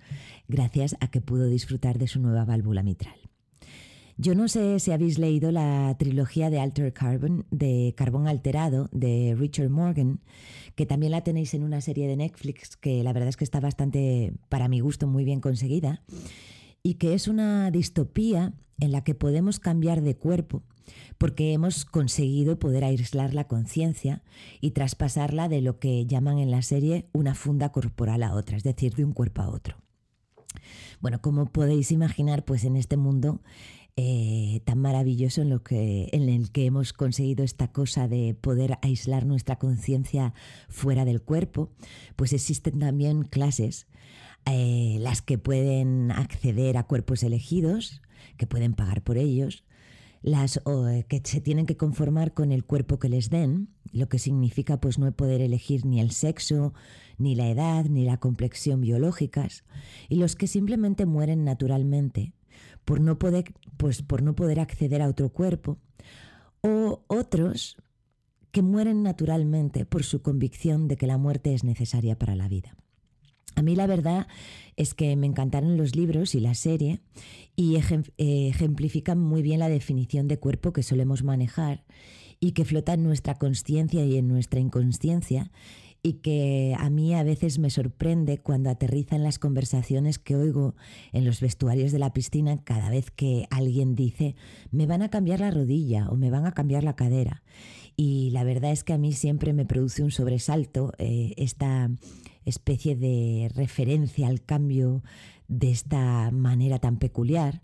gracias 0.48 0.96
a 1.00 1.08
que 1.08 1.20
pudo 1.20 1.46
disfrutar 1.46 1.98
de 1.98 2.08
su 2.08 2.20
nueva 2.20 2.44
válvula 2.44 2.82
mitral. 2.82 3.16
Yo 4.16 4.36
no 4.36 4.46
sé 4.46 4.78
si 4.78 4.92
habéis 4.92 5.18
leído 5.18 5.50
la 5.50 5.96
trilogía 5.98 6.48
de 6.48 6.60
Alter 6.60 6.92
Carbon, 6.92 7.46
de 7.50 7.94
Carbón 7.96 8.28
Alterado, 8.28 8.88
de 8.92 9.34
Richard 9.36 9.70
Morgan, 9.70 10.20
que 10.76 10.86
también 10.86 11.10
la 11.10 11.22
tenéis 11.22 11.52
en 11.54 11.64
una 11.64 11.80
serie 11.80 12.06
de 12.06 12.16
Netflix 12.16 12.76
que 12.76 13.02
la 13.02 13.12
verdad 13.12 13.28
es 13.28 13.36
que 13.36 13.44
está 13.44 13.58
bastante, 13.58 14.32
para 14.48 14.68
mi 14.68 14.78
gusto, 14.78 15.08
muy 15.08 15.24
bien 15.24 15.40
conseguida, 15.40 16.02
y 16.84 16.94
que 16.94 17.14
es 17.14 17.26
una 17.26 17.72
distopía 17.72 18.52
en 18.78 18.92
la 18.92 19.02
que 19.02 19.16
podemos 19.16 19.58
cambiar 19.58 20.02
de 20.02 20.16
cuerpo 20.16 20.62
porque 21.18 21.52
hemos 21.52 21.86
conseguido 21.86 22.58
poder 22.58 22.84
aislar 22.84 23.32
la 23.32 23.48
conciencia 23.48 24.22
y 24.60 24.72
traspasarla 24.72 25.48
de 25.48 25.62
lo 25.62 25.78
que 25.78 26.06
llaman 26.06 26.38
en 26.38 26.50
la 26.50 26.62
serie 26.62 27.08
una 27.12 27.34
funda 27.34 27.72
corporal 27.72 28.22
a 28.22 28.34
otra, 28.34 28.56
es 28.58 28.62
decir, 28.62 28.94
de 28.94 29.04
un 29.04 29.12
cuerpo 29.12 29.40
a 29.40 29.48
otro. 29.48 29.76
Bueno, 31.00 31.20
como 31.20 31.46
podéis 31.46 31.90
imaginar, 31.90 32.44
pues 32.44 32.64
en 32.64 32.76
este 32.76 32.98
mundo 32.98 33.40
eh, 33.96 34.60
tan 34.64 34.78
maravilloso 34.78 35.42
en, 35.42 35.50
lo 35.50 35.62
que, 35.62 36.08
en 36.12 36.28
el 36.28 36.50
que 36.50 36.66
hemos 36.66 36.92
conseguido 36.92 37.44
esta 37.44 37.68
cosa 37.68 38.08
de 38.08 38.34
poder 38.34 38.78
aislar 38.82 39.24
nuestra 39.24 39.56
conciencia 39.56 40.34
fuera 40.68 41.04
del 41.04 41.22
cuerpo, 41.22 41.70
pues 42.16 42.32
existen 42.32 42.80
también 42.80 43.22
clases, 43.22 43.86
eh, 44.46 44.96
las 45.00 45.22
que 45.22 45.38
pueden 45.38 46.10
acceder 46.10 46.76
a 46.76 46.84
cuerpos 46.84 47.22
elegidos, 47.22 48.02
que 48.36 48.46
pueden 48.46 48.74
pagar 48.74 49.02
por 49.02 49.16
ellos, 49.16 49.64
las 50.22 50.60
eh, 50.66 51.04
que 51.08 51.20
se 51.24 51.40
tienen 51.40 51.66
que 51.66 51.76
conformar 51.76 52.32
con 52.32 52.50
el 52.50 52.64
cuerpo 52.64 52.98
que 52.98 53.08
les 53.08 53.30
den, 53.30 53.68
lo 53.92 54.08
que 54.08 54.18
significa 54.18 54.80
pues 54.80 54.98
no 54.98 55.12
poder 55.12 55.40
elegir 55.40 55.84
ni 55.84 56.00
el 56.00 56.10
sexo, 56.10 56.72
ni 57.18 57.34
la 57.34 57.48
edad, 57.48 57.84
ni 57.84 58.04
la 58.04 58.16
complexión 58.16 58.80
biológicas, 58.80 59.64
y 60.08 60.16
los 60.16 60.34
que 60.34 60.46
simplemente 60.46 61.06
mueren 61.06 61.44
naturalmente 61.44 62.32
por 62.84 63.00
no 63.00 63.18
poder, 63.18 63.54
pues, 63.76 64.02
por 64.02 64.22
no 64.22 64.34
poder 64.34 64.60
acceder 64.60 65.02
a 65.02 65.08
otro 65.08 65.30
cuerpo, 65.30 65.78
o 66.60 67.04
otros 67.06 67.76
que 68.50 68.62
mueren 68.62 69.02
naturalmente 69.02 69.84
por 69.84 70.04
su 70.04 70.22
convicción 70.22 70.88
de 70.88 70.96
que 70.96 71.06
la 71.06 71.18
muerte 71.18 71.54
es 71.54 71.64
necesaria 71.64 72.18
para 72.18 72.36
la 72.36 72.48
vida. 72.48 72.76
A 73.54 73.62
mí 73.62 73.76
la 73.76 73.86
verdad 73.86 74.26
es 74.76 74.94
que 74.94 75.14
me 75.16 75.26
encantaron 75.26 75.76
los 75.76 75.94
libros 75.94 76.34
y 76.34 76.40
la 76.40 76.54
serie 76.54 77.00
y 77.56 77.76
ejemplifican 77.76 79.18
muy 79.18 79.42
bien 79.42 79.60
la 79.60 79.68
definición 79.68 80.28
de 80.28 80.38
cuerpo 80.38 80.72
que 80.72 80.82
solemos 80.82 81.22
manejar 81.22 81.84
y 82.40 82.52
que 82.52 82.64
flota 82.64 82.94
en 82.94 83.04
nuestra 83.04 83.36
conciencia 83.36 84.04
y 84.04 84.16
en 84.16 84.28
nuestra 84.28 84.60
inconsciencia 84.60 85.50
y 86.06 86.14
que 86.14 86.76
a 86.78 86.90
mí 86.90 87.14
a 87.14 87.22
veces 87.22 87.58
me 87.58 87.70
sorprende 87.70 88.36
cuando 88.36 88.68
aterriza 88.68 89.16
en 89.16 89.22
las 89.22 89.38
conversaciones 89.38 90.18
que 90.18 90.36
oigo 90.36 90.74
en 91.12 91.24
los 91.24 91.40
vestuarios 91.40 91.92
de 91.92 91.98
la 91.98 92.12
piscina 92.12 92.62
cada 92.62 92.90
vez 92.90 93.10
que 93.10 93.46
alguien 93.50 93.94
dice 93.94 94.36
me 94.70 94.86
van 94.86 95.00
a 95.00 95.08
cambiar 95.08 95.40
la 95.40 95.50
rodilla 95.50 96.10
o 96.10 96.16
me 96.16 96.28
van 96.28 96.44
a 96.44 96.52
cambiar 96.52 96.84
la 96.84 96.94
cadera. 96.94 97.42
Y 97.96 98.30
la 98.32 98.44
verdad 98.44 98.72
es 98.72 98.84
que 98.84 98.92
a 98.92 98.98
mí 98.98 99.12
siempre 99.12 99.54
me 99.54 99.64
produce 99.64 100.02
un 100.02 100.10
sobresalto 100.10 100.92
eh, 100.98 101.32
esta 101.38 101.90
especie 102.44 102.96
de 102.96 103.50
referencia 103.54 104.28
al 104.28 104.42
cambio 104.42 105.02
de 105.48 105.70
esta 105.70 106.30
manera 106.30 106.78
tan 106.78 106.98
peculiar, 106.98 107.62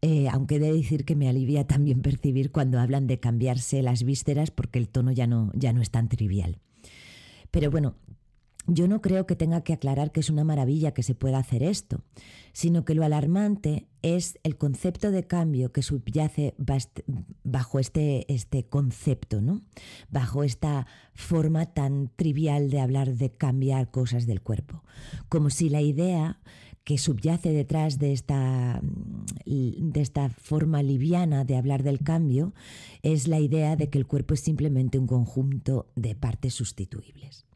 eh, 0.00 0.28
aunque 0.28 0.56
he 0.56 0.60
de 0.60 0.72
decir 0.72 1.04
que 1.04 1.16
me 1.16 1.28
alivia 1.28 1.66
también 1.66 2.02
percibir 2.02 2.50
cuando 2.50 2.80
hablan 2.80 3.06
de 3.06 3.20
cambiarse 3.20 3.82
las 3.82 4.04
vísceras 4.04 4.50
porque 4.50 4.78
el 4.78 4.88
tono 4.88 5.12
ya 5.12 5.26
no, 5.26 5.50
ya 5.54 5.72
no 5.72 5.82
es 5.82 5.90
tan 5.90 6.08
trivial. 6.08 6.58
Pero 7.50 7.70
bueno, 7.70 7.94
yo 8.68 8.86
no 8.86 9.00
creo 9.00 9.26
que 9.26 9.34
tenga 9.34 9.62
que 9.62 9.72
aclarar 9.72 10.12
que 10.12 10.20
es 10.20 10.30
una 10.30 10.44
maravilla 10.44 10.92
que 10.92 11.02
se 11.02 11.14
pueda 11.14 11.38
hacer 11.38 11.62
esto, 11.62 12.02
sino 12.52 12.84
que 12.84 12.94
lo 12.94 13.02
alarmante 13.02 13.88
es 14.02 14.38
el 14.42 14.56
concepto 14.56 15.10
de 15.10 15.26
cambio 15.26 15.72
que 15.72 15.82
subyace 15.82 16.54
bajo 17.42 17.78
este, 17.78 18.32
este 18.32 18.64
concepto, 18.64 19.40
¿no? 19.40 19.62
bajo 20.10 20.44
esta 20.44 20.86
forma 21.14 21.66
tan 21.66 22.10
trivial 22.14 22.70
de 22.70 22.80
hablar 22.80 23.14
de 23.14 23.30
cambiar 23.30 23.90
cosas 23.90 24.26
del 24.26 24.42
cuerpo. 24.42 24.84
Como 25.28 25.48
si 25.50 25.70
la 25.70 25.80
idea 25.80 26.38
que 26.84 26.98
subyace 26.98 27.52
detrás 27.52 27.98
de 27.98 28.12
esta, 28.12 28.80
de 29.44 30.00
esta 30.00 30.28
forma 30.28 30.82
liviana 30.82 31.44
de 31.44 31.56
hablar 31.56 31.82
del 31.82 32.00
cambio 32.00 32.54
es 33.02 33.28
la 33.28 33.40
idea 33.40 33.76
de 33.76 33.88
que 33.88 33.98
el 33.98 34.06
cuerpo 34.06 34.34
es 34.34 34.40
simplemente 34.40 34.98
un 34.98 35.06
conjunto 35.06 35.90
de 35.96 36.14
partes 36.14 36.54
sustituibles. 36.54 37.48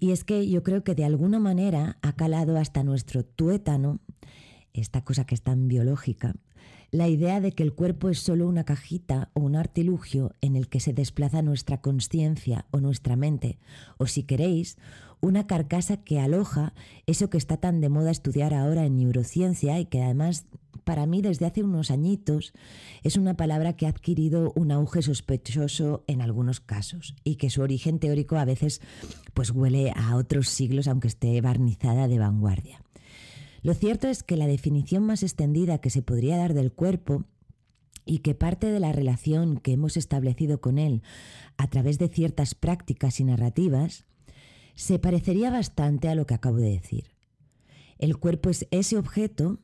Y 0.00 0.12
es 0.12 0.24
que 0.24 0.48
yo 0.48 0.62
creo 0.62 0.84
que 0.84 0.94
de 0.94 1.04
alguna 1.04 1.38
manera 1.38 1.98
ha 2.02 2.14
calado 2.14 2.56
hasta 2.56 2.84
nuestro 2.84 3.24
tuétano, 3.24 4.00
esta 4.72 5.04
cosa 5.04 5.24
que 5.24 5.34
es 5.34 5.42
tan 5.42 5.66
biológica, 5.66 6.34
la 6.90 7.08
idea 7.08 7.40
de 7.40 7.52
que 7.52 7.62
el 7.62 7.74
cuerpo 7.74 8.08
es 8.08 8.18
solo 8.18 8.48
una 8.48 8.64
cajita 8.64 9.30
o 9.34 9.40
un 9.40 9.56
artilugio 9.56 10.34
en 10.40 10.56
el 10.56 10.68
que 10.68 10.80
se 10.80 10.94
desplaza 10.94 11.42
nuestra 11.42 11.80
conciencia 11.80 12.66
o 12.70 12.80
nuestra 12.80 13.14
mente, 13.14 13.58
o 13.98 14.06
si 14.06 14.22
queréis, 14.22 14.78
una 15.20 15.46
carcasa 15.46 15.98
que 15.98 16.20
aloja 16.20 16.72
eso 17.06 17.28
que 17.28 17.36
está 17.36 17.56
tan 17.56 17.80
de 17.80 17.88
moda 17.88 18.10
estudiar 18.10 18.54
ahora 18.54 18.86
en 18.86 18.96
neurociencia 18.96 19.78
y 19.80 19.84
que 19.84 20.02
además 20.02 20.46
para 20.84 21.06
mí 21.06 21.22
desde 21.22 21.46
hace 21.46 21.62
unos 21.62 21.90
añitos 21.90 22.52
es 23.02 23.16
una 23.16 23.36
palabra 23.36 23.74
que 23.74 23.86
ha 23.86 23.90
adquirido 23.90 24.52
un 24.56 24.72
auge 24.72 25.02
sospechoso 25.02 26.04
en 26.06 26.22
algunos 26.22 26.60
casos 26.60 27.14
y 27.24 27.36
que 27.36 27.50
su 27.50 27.62
origen 27.62 27.98
teórico 27.98 28.36
a 28.36 28.44
veces 28.44 28.80
pues 29.34 29.50
huele 29.50 29.92
a 29.94 30.16
otros 30.16 30.48
siglos 30.48 30.88
aunque 30.88 31.08
esté 31.08 31.40
barnizada 31.40 32.08
de 32.08 32.18
vanguardia. 32.18 32.82
Lo 33.62 33.74
cierto 33.74 34.08
es 34.08 34.22
que 34.22 34.36
la 34.36 34.46
definición 34.46 35.04
más 35.04 35.22
extendida 35.22 35.78
que 35.78 35.90
se 35.90 36.02
podría 36.02 36.36
dar 36.36 36.54
del 36.54 36.72
cuerpo 36.72 37.24
y 38.04 38.20
que 38.20 38.34
parte 38.34 38.68
de 38.68 38.80
la 38.80 38.92
relación 38.92 39.58
que 39.58 39.72
hemos 39.72 39.96
establecido 39.96 40.60
con 40.60 40.78
él 40.78 41.02
a 41.56 41.68
través 41.68 41.98
de 41.98 42.08
ciertas 42.08 42.54
prácticas 42.54 43.20
y 43.20 43.24
narrativas 43.24 44.06
se 44.74 44.98
parecería 44.98 45.50
bastante 45.50 46.08
a 46.08 46.14
lo 46.14 46.24
que 46.24 46.34
acabo 46.34 46.56
de 46.56 46.70
decir. 46.70 47.10
El 47.98 48.16
cuerpo 48.16 48.48
es 48.48 48.66
ese 48.70 48.96
objeto 48.96 49.58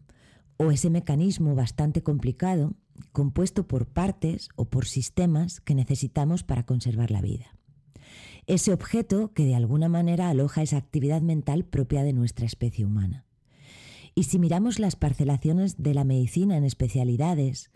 ese 0.70 0.90
mecanismo 0.90 1.54
bastante 1.54 2.02
complicado 2.02 2.74
compuesto 3.12 3.66
por 3.66 3.86
partes 3.86 4.48
o 4.56 4.66
por 4.66 4.86
sistemas 4.86 5.60
que 5.60 5.74
necesitamos 5.74 6.42
para 6.42 6.64
conservar 6.64 7.10
la 7.10 7.20
vida. 7.20 7.56
Ese 8.46 8.72
objeto 8.72 9.32
que 9.32 9.44
de 9.44 9.54
alguna 9.54 9.88
manera 9.88 10.28
aloja 10.28 10.62
esa 10.62 10.76
actividad 10.76 11.22
mental 11.22 11.64
propia 11.64 12.02
de 12.02 12.12
nuestra 12.12 12.46
especie 12.46 12.84
humana. 12.84 13.24
Y 14.14 14.24
si 14.24 14.38
miramos 14.38 14.78
las 14.78 14.96
parcelaciones 14.96 15.82
de 15.82 15.94
la 15.94 16.04
medicina 16.04 16.56
en 16.56 16.64
especialidades 16.64 17.70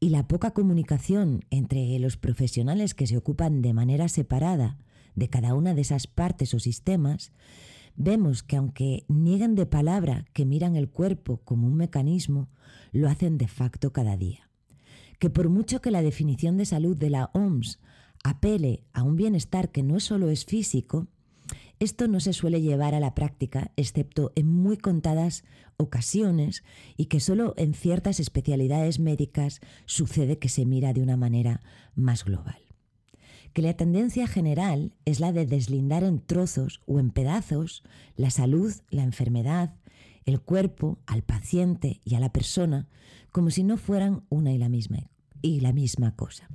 y 0.00 0.08
la 0.08 0.26
poca 0.26 0.52
comunicación 0.52 1.44
entre 1.50 1.98
los 1.98 2.16
profesionales 2.16 2.94
que 2.94 3.06
se 3.06 3.16
ocupan 3.16 3.62
de 3.62 3.74
manera 3.74 4.08
separada 4.08 4.78
de 5.14 5.28
cada 5.28 5.54
una 5.54 5.74
de 5.74 5.82
esas 5.82 6.06
partes 6.06 6.54
o 6.54 6.58
sistemas, 6.58 7.32
vemos 7.98 8.42
que 8.42 8.56
aunque 8.56 9.04
niegan 9.08 9.54
de 9.54 9.66
palabra 9.66 10.24
que 10.32 10.46
miran 10.46 10.76
el 10.76 10.88
cuerpo 10.88 11.42
como 11.44 11.66
un 11.66 11.74
mecanismo, 11.74 12.48
lo 12.92 13.08
hacen 13.08 13.36
de 13.36 13.48
facto 13.48 13.92
cada 13.92 14.16
día. 14.16 14.48
Que 15.18 15.28
por 15.28 15.50
mucho 15.50 15.82
que 15.82 15.90
la 15.90 16.00
definición 16.00 16.56
de 16.56 16.64
salud 16.64 16.96
de 16.96 17.10
la 17.10 17.30
OMS 17.34 17.80
apele 18.24 18.84
a 18.92 19.02
un 19.02 19.16
bienestar 19.16 19.70
que 19.70 19.82
no 19.82 20.00
solo 20.00 20.30
es 20.30 20.44
físico, 20.44 21.08
esto 21.80 22.08
no 22.08 22.20
se 22.20 22.32
suele 22.32 22.60
llevar 22.60 22.94
a 22.94 23.00
la 23.00 23.14
práctica 23.14 23.72
excepto 23.76 24.32
en 24.36 24.48
muy 24.48 24.76
contadas 24.76 25.44
ocasiones 25.76 26.64
y 26.96 27.06
que 27.06 27.20
solo 27.20 27.54
en 27.56 27.74
ciertas 27.74 28.20
especialidades 28.20 28.98
médicas 28.98 29.60
sucede 29.86 30.38
que 30.38 30.48
se 30.48 30.66
mira 30.66 30.92
de 30.92 31.02
una 31.02 31.16
manera 31.16 31.62
más 31.94 32.24
global. 32.24 32.67
Que 33.52 33.62
la 33.62 33.74
tendencia 33.74 34.26
general 34.26 34.94
es 35.04 35.20
la 35.20 35.32
de 35.32 35.46
deslindar 35.46 36.04
en 36.04 36.20
trozos 36.20 36.80
o 36.86 37.00
en 37.00 37.10
pedazos 37.10 37.82
la 38.16 38.30
salud, 38.30 38.72
la 38.90 39.02
enfermedad, 39.02 39.74
el 40.24 40.40
cuerpo, 40.40 40.98
al 41.06 41.22
paciente 41.22 42.00
y 42.04 42.14
a 42.14 42.20
la 42.20 42.32
persona 42.32 42.88
como 43.30 43.50
si 43.50 43.62
no 43.62 43.76
fueran 43.76 44.24
una 44.28 44.52
y 44.52 44.58
la 44.58 44.68
misma, 44.68 44.98
y 45.42 45.60
la 45.60 45.72
misma 45.72 46.14
cosa. 46.16 46.48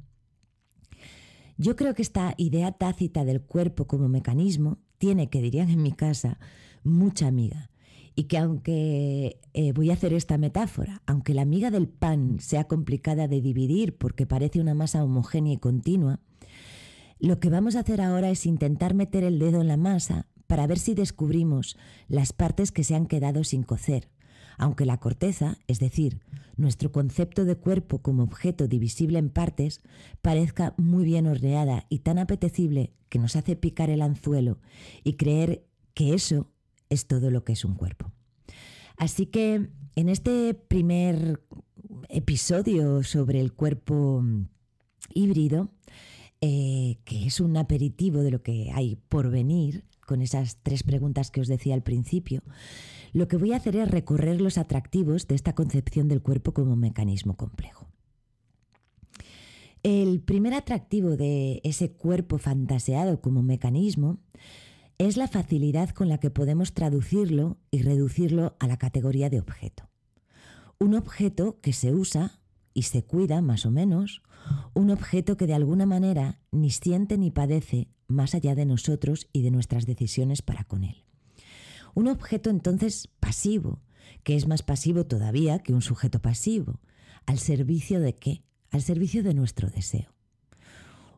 Yo 1.58 1.76
creo 1.76 1.94
que 1.94 2.02
esta 2.02 2.34
idea 2.38 2.72
tácita 2.72 3.24
del 3.26 3.42
cuerpo 3.42 3.86
como 3.86 4.10
mecanismo 4.10 4.80
tiene, 4.98 5.30
que 5.30 5.42
dirían 5.42 5.70
en 5.70 5.82
mi 5.82 5.92
casa, 5.92 6.40
mucha 6.84 7.28
amiga. 7.28 7.70
Y 8.16 8.24
que 8.26 8.38
aunque 8.38 9.40
eh, 9.54 9.72
voy 9.72 9.90
a 9.90 9.94
hacer 9.94 10.14
esta 10.14 10.38
metáfora, 10.38 11.02
aunque 11.06 11.34
la 11.34 11.46
miga 11.46 11.72
del 11.72 11.88
pan 11.88 12.40
sea 12.40 12.66
complicada 12.66 13.28
de 13.28 13.42
dividir 13.42 13.98
porque 13.98 14.28
parece 14.28 14.60
una 14.60 14.76
masa 14.76 15.04
homogénea 15.04 15.54
y 15.54 15.58
continua, 15.58 16.20
lo 17.24 17.40
que 17.40 17.50
vamos 17.50 17.78
a 17.78 17.80
hacer 17.80 18.02
ahora 18.02 18.30
es 18.32 18.46
intentar 18.46 18.94
meter 18.94 19.24
el 19.24 19.40
dedo 19.40 19.62
en 19.62 19.70
la 19.70 19.78
masa 19.78 20.28
para 20.46 20.68
ver 20.68 20.78
si 20.78 20.94
descubrimos 20.94 21.78
las 22.10 22.34
partes 22.34 22.74
que 22.74 22.84
se 22.84 22.96
han 22.96 23.06
quedado 23.06 23.46
sin 23.46 23.64
cocer, 23.64 24.10
aunque 24.58 24.86
la 24.86 25.00
corteza, 25.00 25.58
es 25.68 25.80
decir, 25.80 26.20
nuestro 26.58 26.92
concepto 26.92 27.46
de 27.46 27.56
cuerpo 27.56 28.02
como 28.02 28.24
objeto 28.24 28.68
divisible 28.68 29.20
en 29.20 29.30
partes, 29.30 29.80
parezca 30.22 30.74
muy 30.76 31.06
bien 31.06 31.26
horneada 31.26 31.86
y 31.88 32.00
tan 32.00 32.20
apetecible 32.20 32.92
que 33.08 33.20
nos 33.20 33.38
hace 33.38 33.56
picar 33.56 33.90
el 33.90 34.02
anzuelo 34.02 34.60
y 35.06 35.14
creer 35.14 35.66
que 35.94 36.14
eso 36.14 36.52
es 36.90 37.08
todo 37.08 37.32
lo 37.32 37.46
que 37.46 37.54
es 37.54 37.64
un 37.64 37.76
cuerpo. 37.76 38.12
Así 38.98 39.28
que 39.28 39.70
en 39.96 40.10
este 40.10 40.56
primer 40.56 41.42
episodio 42.10 43.02
sobre 43.02 43.40
el 43.40 43.54
cuerpo 43.54 44.22
híbrido, 45.14 45.70
eh, 46.46 46.98
que 47.06 47.26
es 47.26 47.40
un 47.40 47.56
aperitivo 47.56 48.20
de 48.20 48.30
lo 48.30 48.44
que 48.44 48.70
hay 48.74 48.98
por 49.08 49.32
venir, 49.32 49.86
con 50.06 50.22
esas 50.22 50.58
tres 50.62 50.84
preguntas 50.84 51.32
que 51.32 51.40
os 51.40 51.48
decía 51.48 51.74
al 51.74 51.84
principio, 51.84 52.44
lo 53.14 53.30
que 53.30 53.38
voy 53.38 53.54
a 53.54 53.56
hacer 53.56 53.78
es 53.78 53.90
recorrer 53.90 54.42
los 54.42 54.58
atractivos 54.58 55.26
de 55.30 55.36
esta 55.36 55.56
concepción 55.56 56.10
del 56.10 56.22
cuerpo 56.22 56.54
como 56.54 56.76
mecanismo 56.76 57.38
complejo. 57.38 57.88
El 59.84 60.20
primer 60.20 60.54
atractivo 60.54 61.16
de 61.16 61.62
ese 61.64 61.94
cuerpo 61.94 62.38
fantaseado 62.40 63.22
como 63.22 63.42
mecanismo 63.42 64.20
es 64.98 65.16
la 65.16 65.30
facilidad 65.30 65.92
con 65.92 66.10
la 66.10 66.18
que 66.18 66.30
podemos 66.30 66.74
traducirlo 66.74 67.56
y 67.72 67.84
reducirlo 67.84 68.58
a 68.60 68.68
la 68.68 68.76
categoría 68.76 69.30
de 69.30 69.40
objeto. 69.40 69.88
Un 70.78 70.94
objeto 70.94 71.62
que 71.62 71.72
se 71.72 71.94
usa 71.94 72.43
y 72.74 72.84
se 72.84 73.04
cuida 73.04 73.42
más 73.42 73.66
o 73.66 73.72
menos, 73.72 74.22
un 74.74 74.90
objeto 74.90 75.38
que 75.38 75.48
de 75.48 75.54
alguna 75.54 75.86
manera 75.86 76.40
ni 76.52 76.70
siente 76.70 77.18
ni 77.18 77.32
padece 77.32 77.90
más 78.08 78.36
allá 78.36 78.56
de 78.56 78.66
nosotros 78.66 79.28
y 79.32 79.42
de 79.42 79.52
nuestras 79.52 79.86
decisiones 79.86 80.42
para 80.42 80.64
con 80.64 80.84
él. 80.84 81.04
Un 81.96 82.08
objeto 82.08 82.50
entonces 82.50 83.08
pasivo, 83.20 83.82
que 84.24 84.36
es 84.36 84.48
más 84.48 84.64
pasivo 84.64 85.06
todavía 85.06 85.60
que 85.60 85.74
un 85.74 85.82
sujeto 85.82 86.22
pasivo. 86.22 86.80
¿Al 87.26 87.40
servicio 87.40 88.00
de 88.00 88.16
qué? 88.16 88.44
Al 88.72 88.82
servicio 88.82 89.24
de 89.24 89.34
nuestro 89.34 89.70
deseo. 89.70 90.14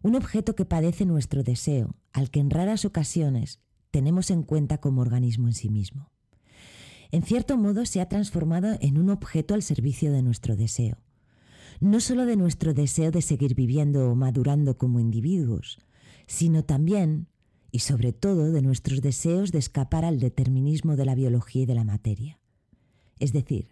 Un 0.02 0.16
objeto 0.16 0.56
que 0.56 0.66
padece 0.66 1.06
nuestro 1.06 1.44
deseo, 1.44 1.96
al 2.14 2.30
que 2.30 2.40
en 2.40 2.50
raras 2.50 2.86
ocasiones 2.86 3.60
tenemos 3.90 4.30
en 4.30 4.44
cuenta 4.44 4.80
como 4.80 5.02
organismo 5.02 5.48
en 5.48 5.54
sí 5.54 5.70
mismo. 5.70 6.12
En 7.12 7.24
cierto 7.24 7.58
modo 7.58 7.86
se 7.86 8.02
ha 8.02 8.10
transformado 8.10 8.76
en 8.82 8.98
un 8.98 9.10
objeto 9.10 9.54
al 9.54 9.64
servicio 9.64 10.12
de 10.12 10.22
nuestro 10.22 10.56
deseo. 10.56 10.98
No 11.80 12.00
solo 12.00 12.26
de 12.26 12.36
nuestro 12.36 12.74
deseo 12.74 13.12
de 13.12 13.22
seguir 13.22 13.56
viviendo 13.56 14.10
o 14.10 14.16
madurando 14.16 14.78
como 14.78 15.00
individuos, 15.00 15.80
sino 16.28 16.64
también 16.64 17.28
y 17.72 17.80
sobre 17.80 18.14
todo 18.14 18.52
de 18.52 18.62
nuestros 18.62 19.02
deseos 19.02 19.52
de 19.52 19.60
escapar 19.60 20.06
al 20.06 20.20
determinismo 20.20 20.96
de 20.96 21.06
la 21.06 21.16
biología 21.16 21.64
y 21.64 21.66
de 21.66 21.76
la 21.76 21.84
materia. 21.84 22.40
Es 23.20 23.34
decir, 23.34 23.68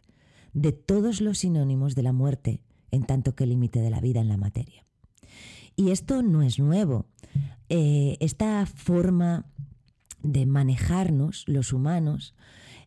de 0.54 0.72
todos 0.72 1.22
los 1.22 1.40
sinónimos 1.40 1.96
de 1.96 2.04
la 2.04 2.12
muerte 2.12 2.62
en 2.92 3.04
tanto 3.04 3.36
que 3.36 3.46
límite 3.46 3.80
de 3.80 3.90
la 3.90 4.02
vida 4.02 4.20
en 4.20 4.28
la 4.28 4.38
materia. 4.38 4.86
Y 5.76 5.92
esto 5.92 6.22
no 6.22 6.44
es 6.44 6.60
nuevo. 6.60 7.06
Eh, 7.70 8.18
esta 8.20 8.66
forma 8.66 9.46
de 10.22 10.46
manejarnos, 10.46 11.46
los 11.48 11.74
humanos, 11.74 12.36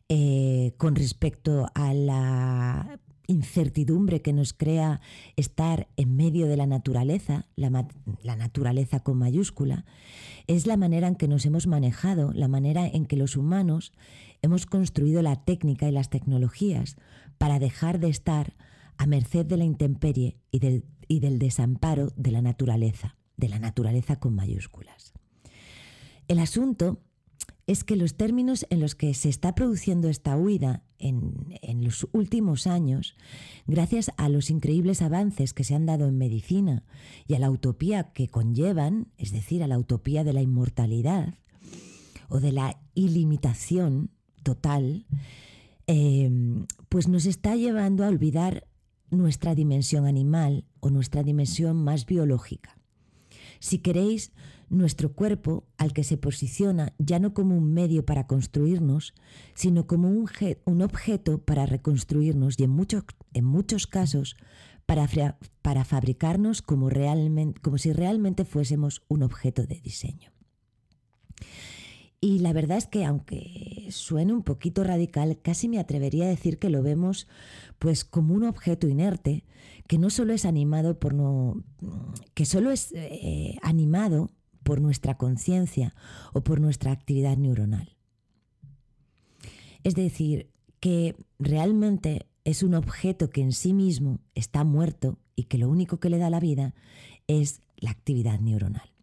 eh, 0.08 0.74
con 0.76 0.94
respecto 0.94 1.68
a 1.74 1.92
la 1.92 3.00
incertidumbre 3.26 4.22
que 4.22 4.32
nos 4.32 4.52
crea 4.52 5.00
estar 5.36 5.88
en 5.96 6.16
medio 6.16 6.46
de 6.46 6.56
la 6.56 6.66
naturaleza, 6.66 7.46
la, 7.56 7.70
naturaleza 8.36 9.00
con 9.00 9.18
mayúscula, 9.18 9.84
es 10.46 10.66
la 10.66 10.76
manera 10.76 11.08
en 11.08 11.16
que 11.16 11.28
nos 11.28 11.44
hemos 11.46 11.66
manejado, 11.66 12.32
la 12.32 12.48
manera 12.48 12.86
en 12.86 13.06
que 13.06 13.16
los 13.16 13.36
humanos 13.36 13.92
hemos 14.42 14.66
construido 14.66 15.22
la 15.22 15.44
técnica 15.44 15.88
y 15.88 15.92
las 15.92 16.10
tecnologías 16.10 16.96
para 17.38 17.58
dejar 17.58 17.98
de 17.98 18.08
estar 18.08 18.54
a 18.96 19.06
merced 19.06 19.44
de 19.44 19.56
la 19.56 19.64
intemperie 19.64 20.38
y 20.50 20.58
del, 20.58 20.84
y 21.08 21.20
del 21.20 21.38
desamparo 21.38 22.12
de 22.16 22.30
la 22.30 22.42
naturaleza, 22.42 23.16
de 23.36 23.48
la 23.48 23.58
naturaleza 23.58 24.16
con 24.16 24.34
mayúsculas. 24.34 25.12
El 26.28 26.38
asunto 26.38 27.00
es 27.66 27.82
que 27.82 27.96
los 27.96 28.14
términos 28.14 28.64
en 28.70 28.80
los 28.80 28.94
que 28.94 29.12
se 29.14 29.28
está 29.28 29.54
produciendo 29.54 30.08
esta 30.08 30.36
huida 30.36 30.84
en, 30.98 31.46
los 31.82 32.06
últimos 32.12 32.66
años, 32.66 33.16
gracias 33.66 34.10
a 34.16 34.28
los 34.28 34.50
increíbles 34.50 35.02
avances 35.02 35.52
que 35.52 35.64
se 35.64 35.74
han 35.74 35.84
dado 35.84 36.06
en 36.06 36.16
medicina 36.16 36.84
y 37.26 37.34
a 37.34 37.38
la 37.38 37.50
utopía 37.50 38.12
que 38.12 38.28
conllevan, 38.28 39.08
es 39.18 39.32
decir, 39.32 39.62
a 39.62 39.66
la 39.66 39.78
utopía 39.78 40.24
de 40.24 40.32
la 40.32 40.42
inmortalidad 40.42 41.34
o 42.28 42.40
de 42.40 42.52
la 42.52 42.80
ilimitación 42.94 44.10
total, 44.42 45.06
eh, 45.86 46.30
pues 46.88 47.08
nos 47.08 47.26
está 47.26 47.56
llevando 47.56 48.04
a 48.04 48.08
olvidar 48.08 48.66
nuestra 49.10 49.54
dimensión 49.54 50.06
animal 50.06 50.64
o 50.80 50.90
nuestra 50.90 51.22
dimensión 51.22 51.76
más 51.76 52.06
biológica. 52.06 52.78
Si 53.58 53.78
queréis, 53.78 54.32
nuestro 54.68 55.12
cuerpo 55.12 55.64
al 55.78 55.92
que 55.92 56.04
se 56.04 56.16
posiciona 56.16 56.92
ya 56.98 57.18
no 57.18 57.34
como 57.34 57.56
un 57.56 57.72
medio 57.72 58.04
para 58.04 58.26
construirnos, 58.26 59.14
sino 59.54 59.86
como 59.86 60.08
un, 60.08 60.82
objeto 60.82 61.38
para 61.38 61.66
reconstruirnos 61.66 62.58
y 62.58 62.64
en, 62.64 62.76
en 63.34 63.44
muchos 63.44 63.86
casos 63.86 64.36
para, 64.86 65.08
para 65.62 65.84
fabricarnos 65.84 66.62
como, 66.62 66.90
realmente, 66.90 67.60
como 67.60 67.78
si 67.78 67.92
realmente 67.92 68.44
fuésemos 68.44 69.02
un 69.08 69.22
objeto 69.22 69.66
de 69.66 69.80
diseño. 69.80 70.30
Y 72.20 72.38
la 72.38 72.52
verdad 72.52 72.78
es 72.78 72.86
que 72.86 73.04
aunque 73.04 73.86
suene 73.90 74.32
un 74.32 74.42
poquito 74.42 74.82
radical, 74.82 75.38
casi 75.42 75.68
me 75.68 75.78
atrevería 75.78 76.24
a 76.24 76.28
decir 76.28 76.58
que 76.58 76.70
lo 76.70 76.82
vemos 76.82 77.28
pues 77.78 78.04
como 78.04 78.34
un 78.34 78.44
objeto 78.44 78.88
inerte 78.88 79.44
que 79.86 79.98
no 79.98 80.10
solo 80.10 80.32
es 80.32 80.44
animado 80.44 80.98
por 80.98 81.14
no 81.14 81.62
que 82.34 82.46
solo 82.46 82.70
es 82.70 82.90
eh, 82.92 83.58
animado 83.62 84.30
por 84.66 84.80
nuestra 84.80 85.16
conciencia 85.16 85.94
o 86.32 86.42
por 86.42 86.60
nuestra 86.60 86.90
actividad 86.90 87.36
neuronal. 87.36 87.94
Es 89.84 89.94
decir, 89.94 90.50
que 90.80 91.14
realmente 91.38 92.26
es 92.42 92.64
un 92.64 92.74
objeto 92.74 93.30
que 93.30 93.42
en 93.42 93.52
sí 93.52 93.72
mismo 93.72 94.18
está 94.34 94.64
muerto 94.64 95.18
y 95.36 95.44
que 95.44 95.56
lo 95.56 95.68
único 95.68 96.00
que 96.00 96.10
le 96.10 96.18
da 96.18 96.30
la 96.30 96.40
vida 96.40 96.74
es 97.28 97.60
la 97.76 97.92
actividad 97.92 98.40
neuronal. 98.40 98.95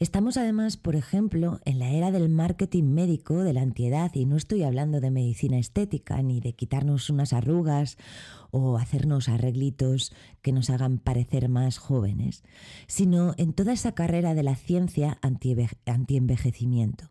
Estamos 0.00 0.36
además, 0.36 0.76
por 0.76 0.94
ejemplo, 0.94 1.58
en 1.64 1.80
la 1.80 1.90
era 1.90 2.12
del 2.12 2.28
marketing 2.28 2.84
médico, 2.84 3.42
de 3.42 3.52
la 3.52 3.62
antiedad, 3.62 4.12
y 4.14 4.26
no 4.26 4.36
estoy 4.36 4.62
hablando 4.62 5.00
de 5.00 5.10
medicina 5.10 5.58
estética, 5.58 6.22
ni 6.22 6.40
de 6.40 6.52
quitarnos 6.52 7.10
unas 7.10 7.32
arrugas 7.32 7.98
o 8.52 8.78
hacernos 8.78 9.28
arreglitos 9.28 10.12
que 10.40 10.52
nos 10.52 10.70
hagan 10.70 10.98
parecer 10.98 11.48
más 11.48 11.78
jóvenes, 11.78 12.44
sino 12.86 13.34
en 13.38 13.52
toda 13.52 13.72
esa 13.72 13.92
carrera 13.92 14.34
de 14.34 14.44
la 14.44 14.54
ciencia 14.54 15.18
anti-envejecimiento 15.20 17.10